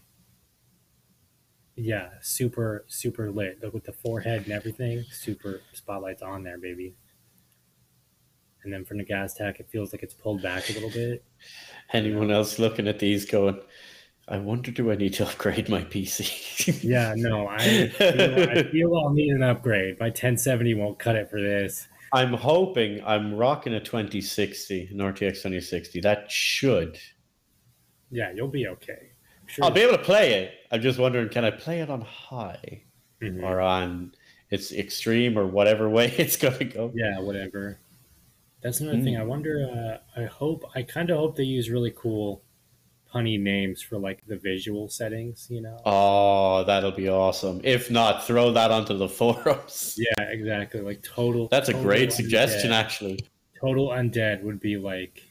[1.76, 5.04] yeah, super super lit like with the forehead and everything.
[5.12, 6.96] Super spotlights on there, baby.
[8.64, 11.24] And then for Nagaztak, it feels like it's pulled back a little bit.
[11.94, 13.60] Anyone else looking at these going,
[14.28, 16.82] I wonder, do I need to upgrade my PC?
[16.84, 20.00] Yeah, no, I feel, I feel I'll need an upgrade.
[20.00, 21.88] My 1070 won't cut it for this.
[22.14, 26.00] I'm hoping I'm rocking a 2060, an RTX 2060.
[26.02, 26.98] That should.
[28.12, 29.10] Yeah, you'll be okay.
[29.48, 29.66] Sure.
[29.66, 30.54] I'll be able to play it.
[30.72, 32.84] I'm just wondering, can I play it on high
[33.22, 33.44] Mhm.
[33.44, 34.14] or on
[34.52, 36.92] its extreme or whatever way it's going to go?
[36.96, 37.80] Yeah, whatever.
[38.64, 39.18] That's another thing.
[39.18, 40.00] I wonder.
[40.16, 40.64] Uh, I hope.
[40.76, 42.44] I kind of hope they use really cool,
[43.14, 45.48] punny names for like the visual settings.
[45.50, 45.80] You know.
[45.86, 47.60] Oh, that'll be awesome.
[47.64, 49.98] If not, throw that onto the forums.
[50.00, 50.82] yeah, exactly.
[50.82, 51.48] Like total.
[51.50, 53.20] That's a total great suggestion, actually.
[53.60, 55.22] Total undead would be like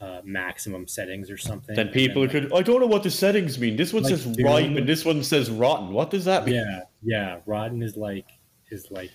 [0.00, 1.74] uh, maximum settings or something.
[1.76, 3.76] Then people like, could, I don't know what the settings mean.
[3.76, 4.46] This one Like says Doom.
[4.46, 5.92] ripe and this one says rotten.
[5.92, 6.54] What does that mean?
[6.56, 7.38] Yeah, yeah.
[7.46, 8.26] Rotten is like
[8.70, 9.10] is like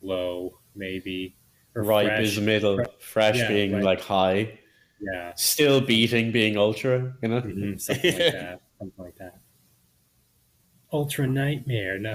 [0.00, 1.36] low, maybe.
[1.74, 2.26] Or ripe fresh.
[2.26, 3.82] is middle, Fre- fresh yeah, being right.
[3.84, 4.58] like high,
[5.00, 7.40] Yeah, still beating being ultra, you know?
[7.40, 8.60] mhm, something like that.
[8.78, 9.38] Something like that.
[10.92, 11.98] Ultra nightmare.
[11.98, 12.14] No.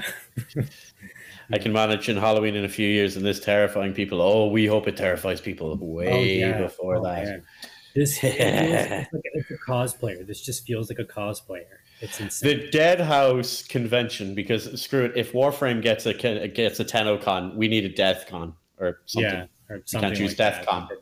[1.53, 4.21] I can manage in Halloween in a few years and this terrifying people.
[4.21, 6.57] Oh, we hope it terrifies people way Oh, yeah.
[6.61, 7.23] before Oh, that.
[7.25, 7.43] man.
[7.95, 8.33] This feels
[9.13, 10.27] like a cosplayer.
[10.27, 11.77] This just feels like a cosplayer.
[12.01, 12.57] It's insane.
[12.57, 17.85] The Deadhaus convention, because screw it, if Warframe gets a gets a TennoCon, we need
[17.85, 19.31] a DeathCon or something.
[19.31, 20.89] yeah, or something choose like DeathCon.
[20.89, 20.97] that.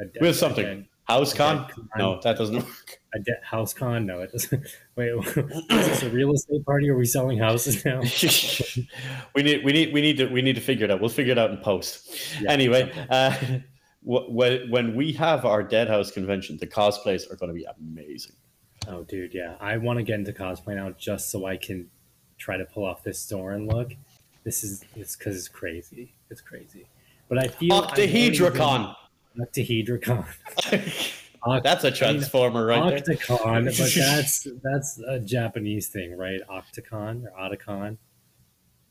[0.00, 0.64] A de- We'll a something.
[0.64, 1.70] dead- HouseCon?
[1.96, 2.98] No, that doesn't work.
[3.14, 4.04] A de- house con?
[4.04, 4.62] No, it doesn't.
[4.96, 6.90] Wait, is this a real estate party?
[6.90, 8.00] Are we selling houses now?
[9.34, 11.00] we need we need we need to we need to figure it out.
[11.00, 12.10] We'll figure it out in post.
[12.42, 12.50] Yeah.
[12.52, 13.34] Anyway, uh,
[14.02, 18.34] when when we have our Deadhaus convention, the cosplays are going to be amazing.
[18.86, 19.54] Oh, dude, yeah.
[19.60, 21.88] I want to get into cosplay now just so I can
[22.36, 23.92] try to pull off this Zorin look.
[24.44, 26.14] This is it's because it's crazy.
[26.30, 26.86] It's crazy.
[27.28, 28.94] But I feel Octahedracon.
[29.38, 30.24] Octahedrocon.
[31.44, 33.16] Oct- That's a transformer right there.
[33.16, 36.40] Octacon, but that's that's a Japanese thing, right?
[36.50, 37.96] Octacon or Otacon,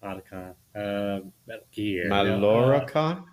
[0.03, 3.25] Otacon, uh, Metal Gear, no, uh, Maloracon,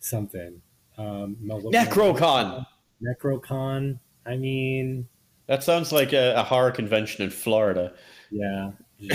[0.00, 0.60] something.
[0.98, 2.66] Um, Mel- Necrocon.
[3.02, 3.98] Necrocon.
[4.26, 5.08] I mean,
[5.46, 7.94] That sounds like a, a horror convention in Florida.
[8.30, 8.72] yeah.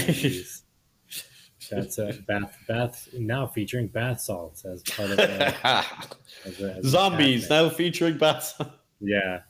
[1.69, 5.55] That's a bath bath now featuring bath salts as part of the,
[6.45, 8.43] as a, as Zombies now featuring bath.
[8.57, 8.71] salts.
[8.99, 9.41] Yeah.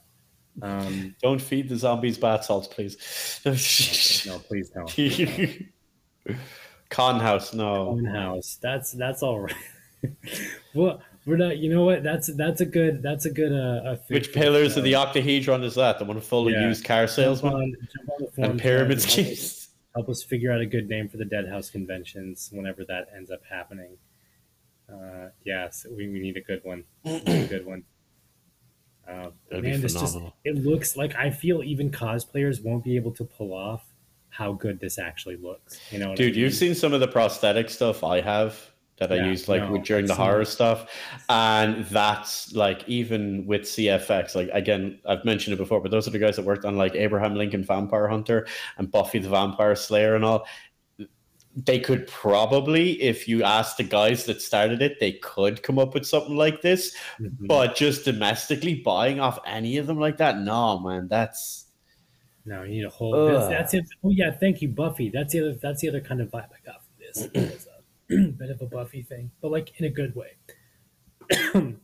[0.62, 2.98] Um, Don't feed the zombies bath salts, please.
[4.26, 4.90] no, please don't.
[6.90, 7.90] Con house, no.
[7.90, 8.58] Own house.
[8.62, 9.54] That's that's all right.
[10.74, 11.58] well, we're not.
[11.58, 12.02] You know what?
[12.04, 13.04] That's that's a good.
[13.04, 13.52] That's a good.
[13.52, 16.00] Uh, Which pillars of the octahedron is that?
[16.00, 16.68] The one full of Yeah.
[16.68, 19.57] used car jump salesmen on, jump on the and pyramid threads and help us- schemes.
[19.98, 23.40] Help us figure out a good name for the Deadhaus conventions whenever that ends up
[23.50, 23.98] happening.
[24.88, 26.84] Uh, yes, we, we need a good one.
[27.06, 27.84] A good one.
[29.10, 32.96] Uh, That'd be man, this just it looks like I feel even cosplayers won't be
[32.96, 33.86] able to pull off
[34.30, 35.80] how good this actually looks.
[35.90, 38.56] You know, what I Dude, you've seen some of the prosthetic stuff I have
[38.98, 40.48] that I used like no, with, during the horror it.
[40.48, 40.90] stuff,
[41.30, 44.36] and that's like even with CFX.
[44.36, 46.96] Like again, I've mentioned it before, but those are the guys that worked on like
[46.96, 50.48] Abraham Lincoln Vampire Hunter and Buffy the Vampire Slayer and all.
[51.66, 55.96] They could probably, if you ask the guys that started it, they could come up
[55.96, 56.96] with something like this.
[57.20, 57.48] Mhm.
[57.48, 61.66] But just domestically buying off any of them like that, no, man, that's
[62.46, 63.28] No, you need a whole.
[63.28, 63.86] That's, that's it.
[64.04, 65.10] Oh yeah, thank you, Buffy.
[65.10, 65.54] That's the other.
[65.62, 67.67] That's the other kind of vibe I got from this.
[68.10, 70.38] It was a bit of a Buffy thing, but like in a good way.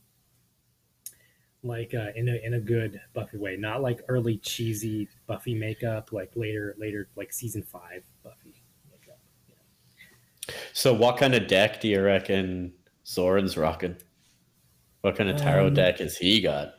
[1.63, 6.11] like uh, in a in a good Buffy way, not like early cheesy Buffy makeup,
[6.11, 9.19] like later later like season five Buffy makeup.
[10.73, 12.73] So, what kind of deck do you reckon
[13.05, 13.97] Zorin's rocking?
[15.01, 16.73] What kind of tarot Um, deck has he got?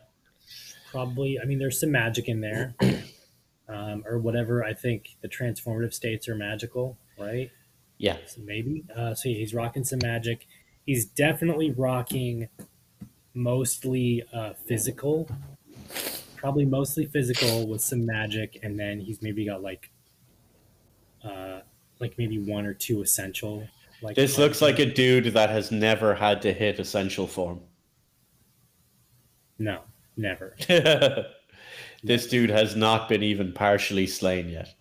[0.91, 1.39] Probably.
[1.41, 2.75] I mean, there's some magic in there,
[3.69, 4.65] um, or whatever.
[4.65, 7.51] I think the transformative states are magical, right?
[7.99, 8.85] Yeah, So maybe.
[8.95, 10.47] Uh, so he's rocking some magic.
[10.85, 12.49] He's definitely rocking
[13.35, 15.29] mostly uh, physical,
[16.37, 19.91] probably mostly physical with some magic, and then he's maybe got like,
[21.25, 21.61] uh,
[22.01, 23.67] like maybe one or two essential.
[24.03, 27.61] Like this looks like a dude that has never had to hit essential form.
[29.59, 29.81] no,
[30.17, 30.57] never.
[32.03, 34.75] this dude has not been even partially slain yet.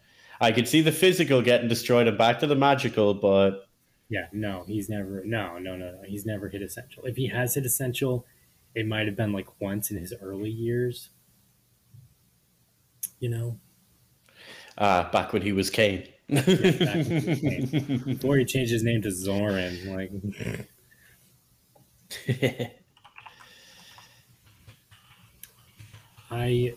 [0.44, 3.70] I could see the physical getting destroyed and back to the magical, but
[4.10, 5.24] Yeah, no, he's never.
[5.24, 6.02] No, no, no, no.
[6.06, 7.06] He's never hit essential.
[7.06, 8.26] If he has hit essential,
[8.76, 11.12] it might have been like once in his early years.
[13.20, 13.60] You know,
[14.78, 16.10] uh, back when he was Kain.
[16.28, 18.04] back when he was Kain.
[18.06, 19.96] before he changed his name to Zorin.
[19.96, 20.12] Like,
[26.30, 26.74] I,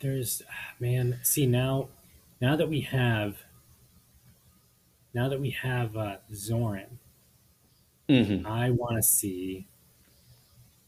[0.00, 0.40] there's,
[0.80, 1.18] man.
[1.22, 1.88] See now,
[2.42, 3.38] now that we have,
[5.14, 6.98] now that we have uh, Zorin,
[8.08, 8.44] Mhm.
[8.44, 9.66] I want to see.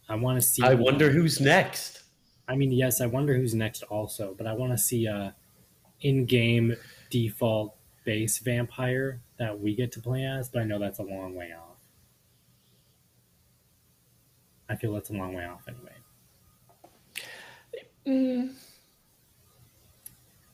[0.08, 0.62] I want to see.
[0.62, 2.02] I wonder who's next.
[2.48, 5.34] I mean, yes, I wonder who's next also, but I want to see a
[6.02, 6.76] in-game
[7.08, 11.34] default base vampire that we get to play as, but I know that's a long
[11.34, 11.78] way off.
[14.68, 15.94] I feel that's a long way off anyway.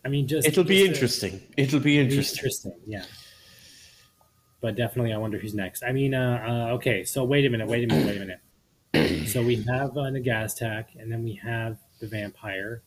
[0.05, 1.41] I mean, just It'll be just a- interesting.
[1.57, 2.39] It'll be it'll be interesting.
[2.39, 3.05] interesting, yeah.
[4.61, 5.83] But definitely, I wonder who's next.
[5.83, 9.29] I mean, uh, uh, okay, so wait a minute, wait a minute, wait a minute.
[9.29, 12.83] so we have uh, Nagaztak, and then we have the vampire.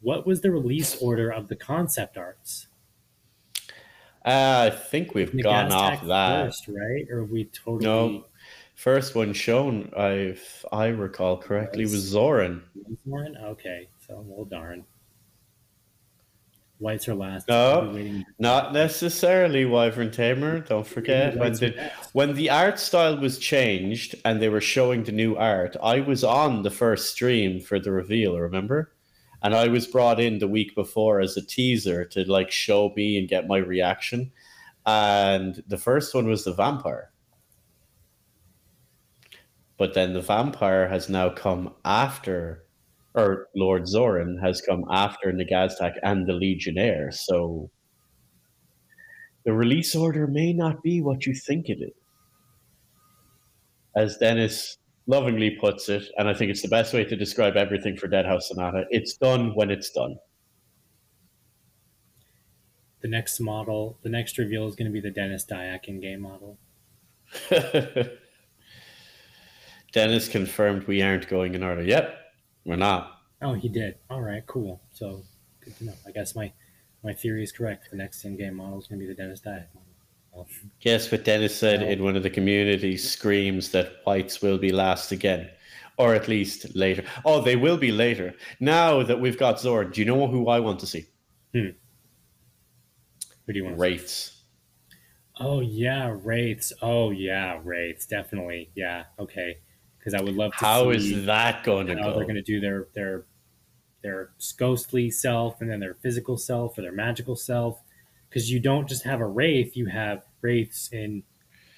[0.00, 2.66] What was the release order of the concept arts?
[4.24, 6.46] Uh, I think we've gone off that.
[6.46, 7.04] first, right?
[7.10, 7.84] Or have we totally?
[7.84, 8.24] No,
[8.74, 12.62] first one shown, I if I recall correctly, was Zorin.
[13.04, 13.36] Warren?
[13.36, 14.84] Okay, so well darn.
[16.82, 17.46] Whites are last.
[17.46, 17.54] No.
[17.54, 20.58] I'll be waiting- Not necessarily Wyvern Tamer.
[20.60, 25.12] Don't forget when the when the art style was changed and they were showing the
[25.12, 25.76] new art.
[25.80, 28.36] I was on the first stream for the reveal.
[28.38, 28.92] Remember?
[29.44, 33.16] And I was brought in the week before as a teaser to like show me
[33.16, 34.32] and get my reaction.
[34.84, 37.12] And the first one was the vampire.
[39.76, 42.61] But then the vampire has now come after,
[43.14, 47.10] or Lord Zorin has come after Nagaztak and the Legionnaire.
[47.12, 47.70] So
[49.44, 51.92] the release order may not be what you think it is.
[53.94, 57.96] As Dennis lovingly puts it, and I think it's the best way to describe everything
[57.96, 60.16] for Deadhaus Sonata it's done when it's done.
[63.02, 66.56] The next model, the next reveal is going to be the Dennis Dyack in-game model.
[69.92, 71.82] Dennis confirmed we aren't going in order.
[71.82, 72.21] Yep,
[72.64, 73.18] we're not.
[73.40, 73.96] Oh, he did.
[74.10, 74.80] All right, cool.
[74.92, 75.22] So
[75.64, 75.94] good to know.
[76.06, 76.52] I guess my
[77.04, 77.88] my theory is correct.
[77.90, 79.88] The next in-game model is going to be the Dennis Dyack model.
[80.32, 80.46] Well,
[80.80, 81.88] Guess what Dennis said No.
[81.88, 85.50] in one of the community screams that whites will be last again.
[85.98, 87.04] Or at least later.
[87.24, 88.34] Oh, they will be later.
[88.60, 91.06] Now that we've got Zorin, do you know who I want to see?
[91.52, 91.68] Hmm.
[93.46, 93.76] who do you want?
[93.76, 94.42] to Wraiths.
[95.38, 96.72] Oh yeah, wraiths.
[96.82, 98.06] Oh yeah, wraiths.
[98.06, 98.70] Definitely.
[98.74, 99.04] Yeah.
[99.18, 99.58] Okay.
[100.02, 102.16] Because I would love to How see is that going to how go?
[102.16, 103.24] they're going to do their their
[104.02, 107.80] their ghostly self and then their physical self or their magical self.
[108.28, 111.22] Because you don't just have a wraith; you have wraiths in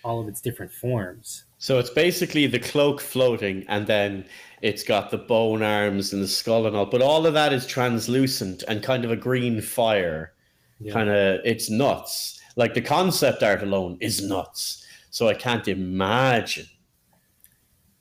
[0.04, 1.44] all of its different forms.
[1.58, 4.26] So it's basically the cloak floating, and then
[4.62, 6.86] it's got the bone arms and the skull and all.
[6.86, 10.32] But all of that is translucent and kind of a green fire.
[10.80, 10.92] Yeah.
[10.92, 12.40] Kind of, it's nuts.
[12.56, 14.84] Like the concept art alone is nuts.
[15.10, 16.66] So I can't imagine.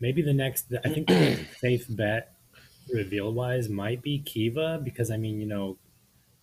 [0.04, 2.34] Maybe the next, I think the safe bet
[2.92, 5.78] reveal wise might be Kiva because I mean, you know,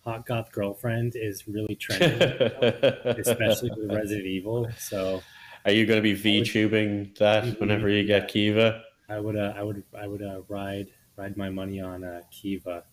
[0.03, 2.19] hot goth girlfriend is really trending,
[3.05, 4.67] especially with Resident Evil.
[4.79, 5.21] So
[5.63, 8.81] Are you going to be VTubing that whenever you get Kiva?
[9.07, 12.83] I would, uh, I would, I would uh, ride ride my money on uh, Kiva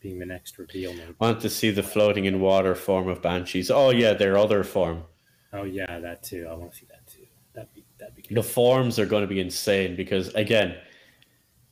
[0.00, 0.92] being the next reveal.
[0.92, 1.14] Maybe.
[1.20, 3.70] Want to see the floating in water form of banshees?
[3.70, 5.04] Oh yeah, their other form.
[5.52, 6.48] Oh yeah, that too.
[6.50, 7.26] I want to see that too.
[7.54, 8.15] That'd be that'd be good.
[8.30, 10.76] The forms are going to be insane because again,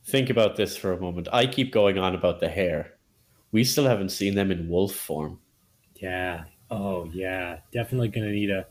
[0.05, 1.27] think about this for a moment.
[1.33, 2.93] I keep going on about the hair.
[3.51, 5.39] We still haven't seen them in wolf form.
[5.95, 6.45] Yeah.
[6.69, 7.59] Oh yeah.
[7.71, 8.65] Definitely gonna need to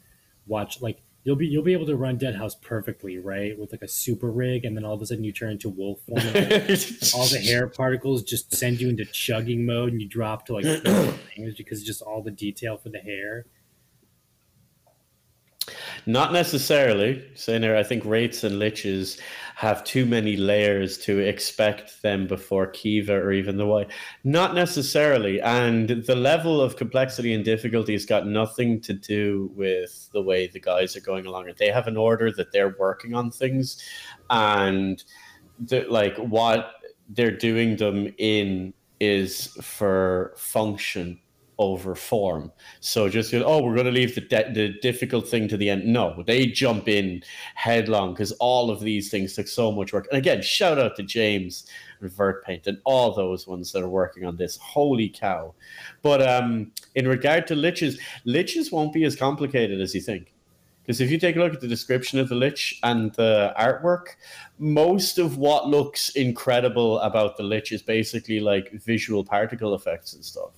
[0.46, 3.58] watch like you'll be you'll be able to run Deadhaus perfectly, right?
[3.58, 6.00] With like a super rig, and then all of a sudden you turn into wolf
[6.06, 6.20] form.
[6.20, 10.54] and all the hair particles just send you into chugging mode, and you drop to
[10.54, 10.64] like
[11.56, 13.46] because just all the detail for the hair.
[16.06, 17.24] Not necessarily.
[17.34, 19.18] Saying I think rates and liches
[19.54, 23.86] have too many layers to expect them before Kiva or even the Y.
[24.24, 25.40] Not necessarily.
[25.40, 30.48] And the level of complexity and difficulty has got nothing to do with the way
[30.48, 31.50] the guys are going along.
[31.56, 33.82] They have an order that they're working on things,
[34.30, 35.02] and
[35.58, 36.72] the, like what
[37.10, 41.20] they're doing them in is for function
[41.58, 42.52] over form.
[42.80, 45.86] So just oh, we're going to leave the de- the difficult thing to the end.
[45.86, 47.22] No, they jump in
[47.54, 50.06] headlong because all of these things took so much work.
[50.10, 51.66] And again, shout out to James
[52.00, 54.56] Vert Paint and all those ones that are working on this.
[54.56, 55.54] Holy cow!
[56.02, 60.32] But um, in regard to liches, liches won't be as complicated as you think.
[60.82, 64.16] Because if you take a look at the description of the Lich and the artwork,
[64.58, 70.22] most of what looks incredible about the Lich is basically like visual particle effects and
[70.22, 70.50] stuff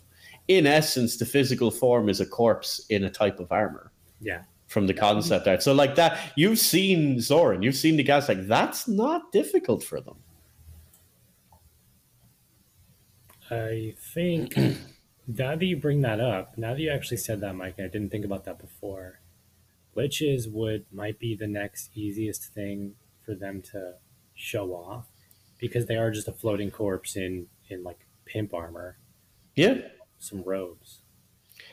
[0.49, 3.91] in essence, the physical form is a corpse in a type of armor
[4.21, 4.43] Yeah.
[4.69, 5.63] from the concept art.
[5.63, 10.01] So, like that, you've seen Zorin, you've seen the guys, like that's not difficult for
[10.01, 10.17] them.
[13.51, 14.57] I think
[15.29, 18.11] now that you bring that up, now that you actually said that, Mike, I didn't
[18.11, 19.21] think about that before.
[19.97, 22.95] Liches would might be the next easiest thing
[23.25, 23.95] for them to
[24.35, 25.07] show off
[25.59, 28.99] because they are just a floating corpse in in like pimp armor,
[29.55, 29.79] Yeah.
[30.19, 31.01] Some robes.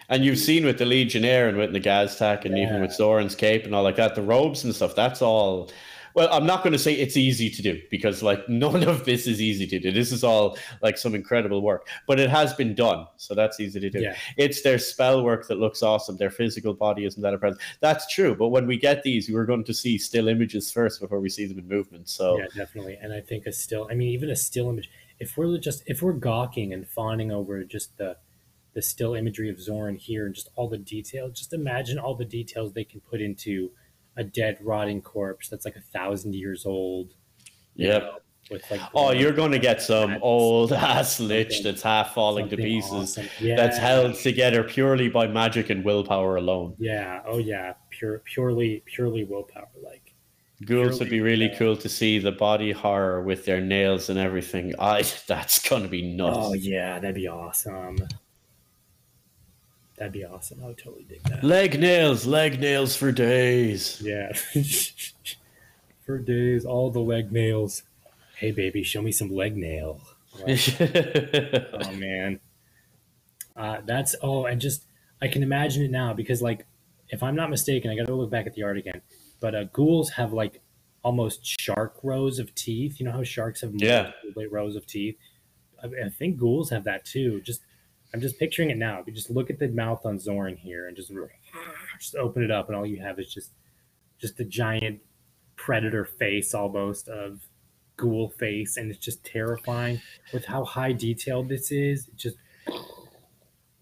[0.10, 3.66] And you've seen with the Legionnaire and with the Gaztak and even with Zorin's cape
[3.66, 5.72] and all like that, the robes and stuff, that's all.
[6.14, 9.26] Well, I'm not going to say it's easy to do because, like, none of this
[9.26, 9.92] is easy to do.
[9.92, 13.08] This is all like some incredible work, but it has been done.
[13.18, 14.02] So that's easy to do.
[14.02, 14.16] Yeah.
[14.38, 16.18] It's their spell work that looks awesome.
[16.18, 17.60] Their physical body isn't that impressive.
[17.80, 18.36] That's true.
[18.36, 21.48] But when we get these, we're going to see still images first before we see
[21.48, 22.08] them in movement.
[22.10, 23.00] So, Yeah, definitely.
[23.02, 26.04] And I think a still I mean even a still image if we're just if
[26.04, 28.18] we're gawking and fawning over just the
[28.74, 32.26] the still imagery of Zorin here and just all the detail, just imagine all the
[32.26, 33.72] details they can put into
[34.18, 37.14] a dead rotting corpse that's like a thousand years old.
[37.76, 38.02] Yep.
[38.02, 38.18] know,
[38.52, 42.58] with like oh, you're going to get some old ass lich that's half falling to
[42.58, 42.92] pieces.
[42.92, 43.28] awesome.
[43.40, 43.56] Yeah.
[43.56, 46.76] That's held together purely by magic and willpower alone.
[46.78, 47.22] Yeah.
[47.26, 47.74] Oh yeah.
[47.90, 50.14] Pure purely purely willpower like
[50.66, 51.58] Ghouls would be really yeah.
[51.58, 54.74] cool to see the body horror with their nails and everything.
[54.80, 56.38] I that's gonna be nuts.
[56.40, 57.98] Oh yeah, that'd be awesome.
[60.04, 60.60] That'd be awesome.
[60.62, 61.46] I would totally dig that.
[61.46, 64.02] Leg nails, leg nails for days.
[64.04, 64.34] Yeah.
[66.06, 67.84] For days, all the leg nails.
[68.36, 70.02] Hey, baby, show me some leg nail.
[70.46, 72.42] Like, oh, man.
[73.56, 74.84] Uh, that's, oh, and just,
[75.22, 76.66] I can imagine it now because, like,
[77.08, 79.02] if I'm not mistaken, I got to look back at the art again,
[79.40, 80.60] but uh, ghouls have, like,
[81.02, 83.00] almost shark rows of teeth.
[83.00, 84.12] You know how sharks have Yeah.
[84.26, 85.16] multiple rows of teeth?
[85.82, 87.40] I, I think ghouls have that too.
[87.40, 87.62] Just,
[88.14, 89.00] I'm just picturing it now.
[89.00, 91.12] If you just look at the mouth on Zorin here and just,
[92.00, 93.52] just open it up, and all you have is just,
[94.20, 95.00] just a giant
[95.56, 97.40] predator face almost of
[97.96, 100.02] ghoul face and it's just terrifying
[100.34, 102.38] with how high detailed this is it just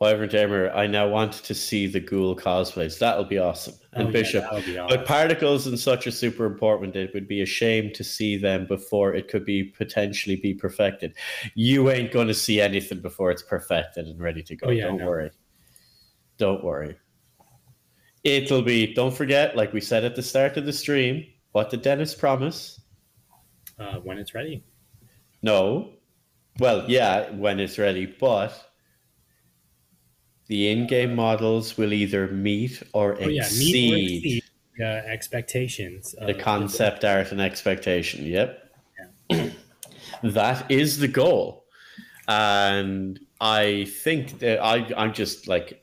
[0.01, 2.97] Wyvern Tamer, I now want to see the ghoul cosplays.
[2.97, 3.75] That'll be awesome.
[3.93, 4.51] And oh, Bishop.
[4.51, 6.95] would be But particles and such are super important.
[6.95, 11.13] It would be a shame to see them before it could be potentially be perfected.
[11.53, 14.67] You ain't going to see anything before it's perfected and ready to go.
[14.67, 15.05] Oh, yeah, don't no.
[15.05, 15.29] worry.
[16.39, 16.97] Don't worry.
[18.23, 18.95] It'll be.
[18.95, 22.81] Don't forget, like we said at the start of the stream, what did Dennis promise?
[23.77, 24.63] uh, when it's ready
[25.43, 25.93] No.
[26.59, 28.70] Well, yeah, when it's ready, but
[30.51, 34.43] the in-game models will either meet or oh yeah exceed meet or exceed
[34.81, 38.25] uh, expectations the concept art and expectation.
[38.25, 38.69] Yep.
[40.23, 41.65] that is the goal.
[42.27, 45.81] And I think that I I'm just like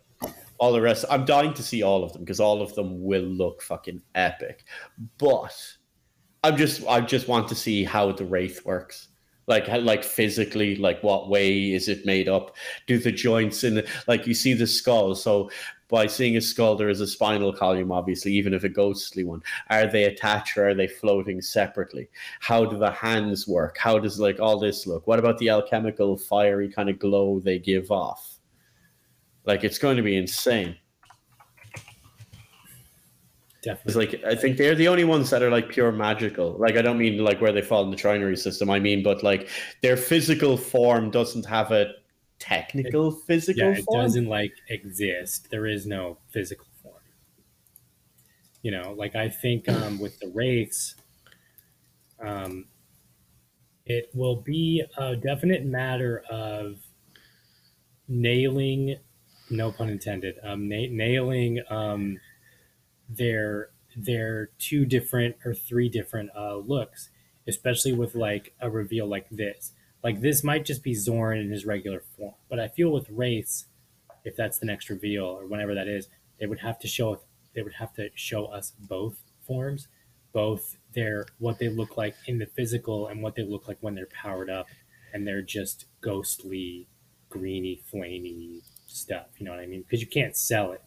[0.58, 3.22] all the rest I'm dying to see all of them because all of them will
[3.22, 4.64] look fucking epic.
[5.16, 5.56] But
[6.44, 9.08] I'm just I just want to see how the wraith works.
[9.48, 12.54] Like like physically, like what way is it made up?
[12.86, 15.14] Do the joints in like you see the skull?
[15.14, 15.50] So
[15.88, 19.42] by seeing a skull, there is a spinal column, obviously, even if a ghostly one.
[19.70, 22.10] Are they attached or are they floating separately?
[22.40, 23.78] How do the hands work?
[23.78, 25.06] How does like all this look?
[25.06, 28.38] What about the alchemical fiery kind of glow they give off?
[29.46, 30.76] Like it's going to be insane.
[33.58, 34.06] It's Definitely.
[34.06, 36.52] like I think they're the only ones that are like pure magical.
[36.58, 38.70] Like I don't mean like where they fall in the trinary system.
[38.70, 39.48] I mean, but like
[39.82, 41.94] their physical form doesn't have a
[42.38, 44.04] technical physical yeah, it form.
[44.04, 45.50] doesn't like exist.
[45.50, 47.02] There is no physical form.
[48.62, 50.94] You know, like I think um, with the wraiths,
[52.24, 52.66] um,
[53.86, 56.76] it will be a definite matter of
[58.06, 58.96] nailing,
[59.50, 62.18] no pun intended, um, na- nailing um,
[63.08, 67.10] their their two different or three different uh, looks,
[67.46, 69.72] especially with like a reveal like this.
[70.04, 73.66] Like this might just be Zorin in his regular form, but I feel with Wraiths,
[74.24, 77.20] if that's the next reveal or whenever that is, they would have to show
[77.54, 79.88] they would have to show us both forms,
[80.32, 83.94] both their what they look like in the physical and what they look like when
[83.94, 84.66] they're powered up,
[85.12, 86.88] and they're just ghostly,
[87.30, 89.26] greeny, flamey stuff.
[89.38, 89.82] You know what I mean?
[89.82, 90.82] Because you can't sell it.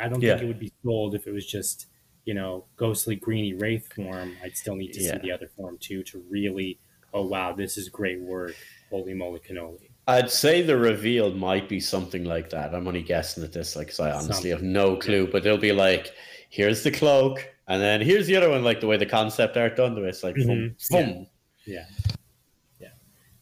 [0.00, 0.32] I don't Yeah.
[0.34, 1.86] think it would be sold if it was just
[2.24, 4.36] you know ghostly, greeny wraith form.
[4.42, 5.12] I'd still need to Yeah.
[5.12, 6.78] see the other form too to really.
[7.14, 8.54] Oh wow, this is great work.
[8.90, 9.90] Holy moly cannoli.
[10.08, 12.74] I'd say the reveal might be something like that.
[12.74, 15.26] I'm only guessing at this, like, because I honestly have no clue.
[15.26, 16.12] But it'll be like,
[16.50, 19.76] "Here's the cloak," and then here's the other one, like the way the concept art
[19.76, 19.94] done.
[19.94, 20.90] The way it's like, boom, Mhm.
[20.90, 21.26] boom.
[21.64, 21.86] Yeah.
[21.88, 22.15] Yeah.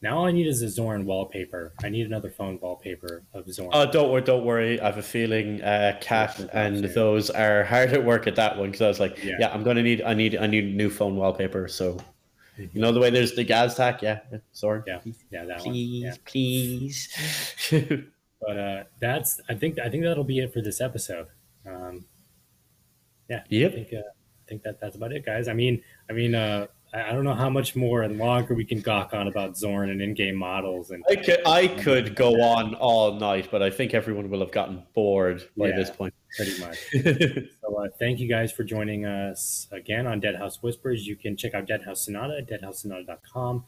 [0.05, 1.73] Now all I need is a Zorin wallpaper.
[1.83, 3.71] I need another phone wallpaper of Zorin.
[3.73, 4.79] Oh, don't worry, don't worry.
[4.79, 6.93] I have a feeling uh, Cat and yeah.
[6.93, 9.37] those are hard at work at that one because I was like, Yeah.
[9.41, 9.49] yeah.
[9.55, 11.69] I'm gonna need, I need, I need new phone wallpaper.
[11.69, 11.97] So,
[12.59, 15.01] you know the way there's the Gaztac, yeah, yeah, sorry, Yeah.
[15.33, 15.73] yeah, that one.
[15.73, 16.15] please, Yeah.
[16.27, 18.05] please.
[18.47, 21.29] But uh, that's I think I think that'll be it for this episode.
[21.67, 22.05] Um,
[23.31, 23.43] yeah.
[23.49, 23.73] Yep.
[23.73, 25.49] I think uh, I think that that's about it, guys.
[25.49, 28.81] I mean, I mean, uh, I, don't know how much more and longer we can
[28.81, 33.15] gawk on about Zorin and in-game models and I could, I could go on all
[33.15, 35.77] night, but I think everyone will have gotten bored by Yeah.
[35.77, 36.15] this point.
[36.37, 36.79] pretty much.
[37.63, 41.07] So uh, thank you guys for joining us again on Deadhaus Whispers.
[41.07, 43.65] You can check out Deadhaus Sonata at deadhaussonata.com.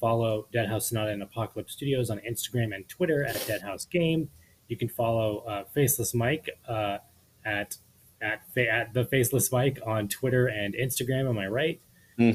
[0.00, 4.30] Follow Deadhaus Sonata and Apocalypse Studios on Instagram and Twitter at Deadhaus Game.
[4.68, 6.98] You can follow uh, Faceless Mike uh,
[7.44, 7.76] at
[8.22, 11.28] at fa- at the Faceless Mike on Twitter and Instagram.
[11.28, 11.80] Am I right?
[12.16, 12.32] Hmm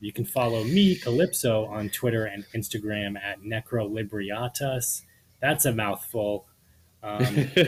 [0.00, 5.02] You can follow me, Calypso, on Twitter and Instagram at Necrolibriatas.
[5.40, 6.46] That's a mouthful.
[7.02, 7.20] Um,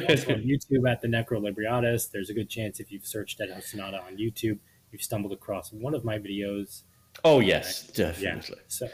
[0.08, 2.10] also on YouTube at the Necrolibriatas.
[2.10, 4.58] There's a good chance if you've searched House Sonata on YouTube,
[4.92, 6.82] you've stumbled across one of my videos.
[7.24, 8.12] Oh yes, Yeah.
[8.12, 8.58] definitely.
[8.68, 8.88] So,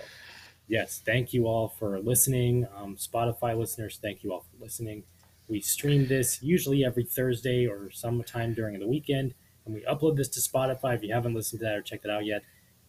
[0.69, 2.67] yes, thank you all for listening.
[2.77, 5.05] Um, Spotify listeners, thank you all for listening.
[5.49, 9.35] We stream this usually every Thursday or sometime during the weekend,
[9.67, 10.95] and we upload this to Spotify.
[10.95, 12.43] If you haven't listened to that or checked it out yet,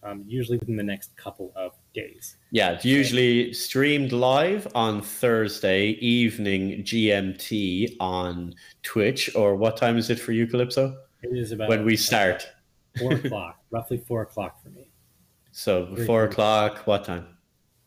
[0.03, 2.37] um, usually within the next couple of days.
[2.51, 8.53] Yeah, it's usually streamed live on Thursday evening GMT on
[8.83, 9.35] Twitch.
[9.35, 10.95] Or what time is it for you, Calypso?
[11.23, 12.47] It is about When we start.
[12.99, 14.91] four o'clock, roughly four o'clock for me.
[15.51, 16.85] So Three four o'clock.
[16.85, 17.25] What time?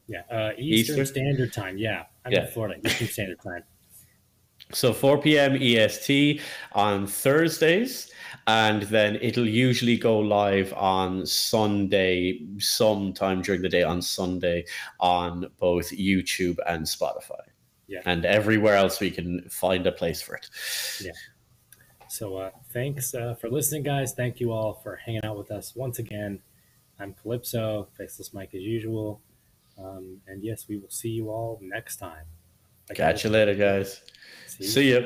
[0.09, 1.07] Yeah, uh, Eastern, Eastern?
[1.07, 1.78] Standard Time.
[1.78, 2.47] Yeah, I'm Yeah.
[2.47, 2.80] in Florida.
[2.84, 3.62] Eastern Standard Time.
[4.73, 5.57] So 4 p.m.
[5.61, 6.41] EST
[6.73, 8.11] on Thursdays,
[8.47, 14.64] and then it'll usually go live on Sunday, sometime during the day on Sunday,
[15.01, 17.41] on both YouTube and Spotify.
[17.89, 18.03] Yeah.
[18.05, 20.49] And everywhere else we can find a place for it.
[21.03, 21.12] Yeah.
[22.09, 24.12] So uh, thanks uh, for listening, guys.
[24.12, 26.41] Thank you all for hanging out with us once again.
[26.99, 29.21] I'm Calypso, Faceless Mike as usual.
[29.79, 32.27] Um, and yes, we will see you all next time.
[32.95, 34.03] Catch you later, guys.
[34.47, 34.64] See.
[34.64, 35.01] See ya.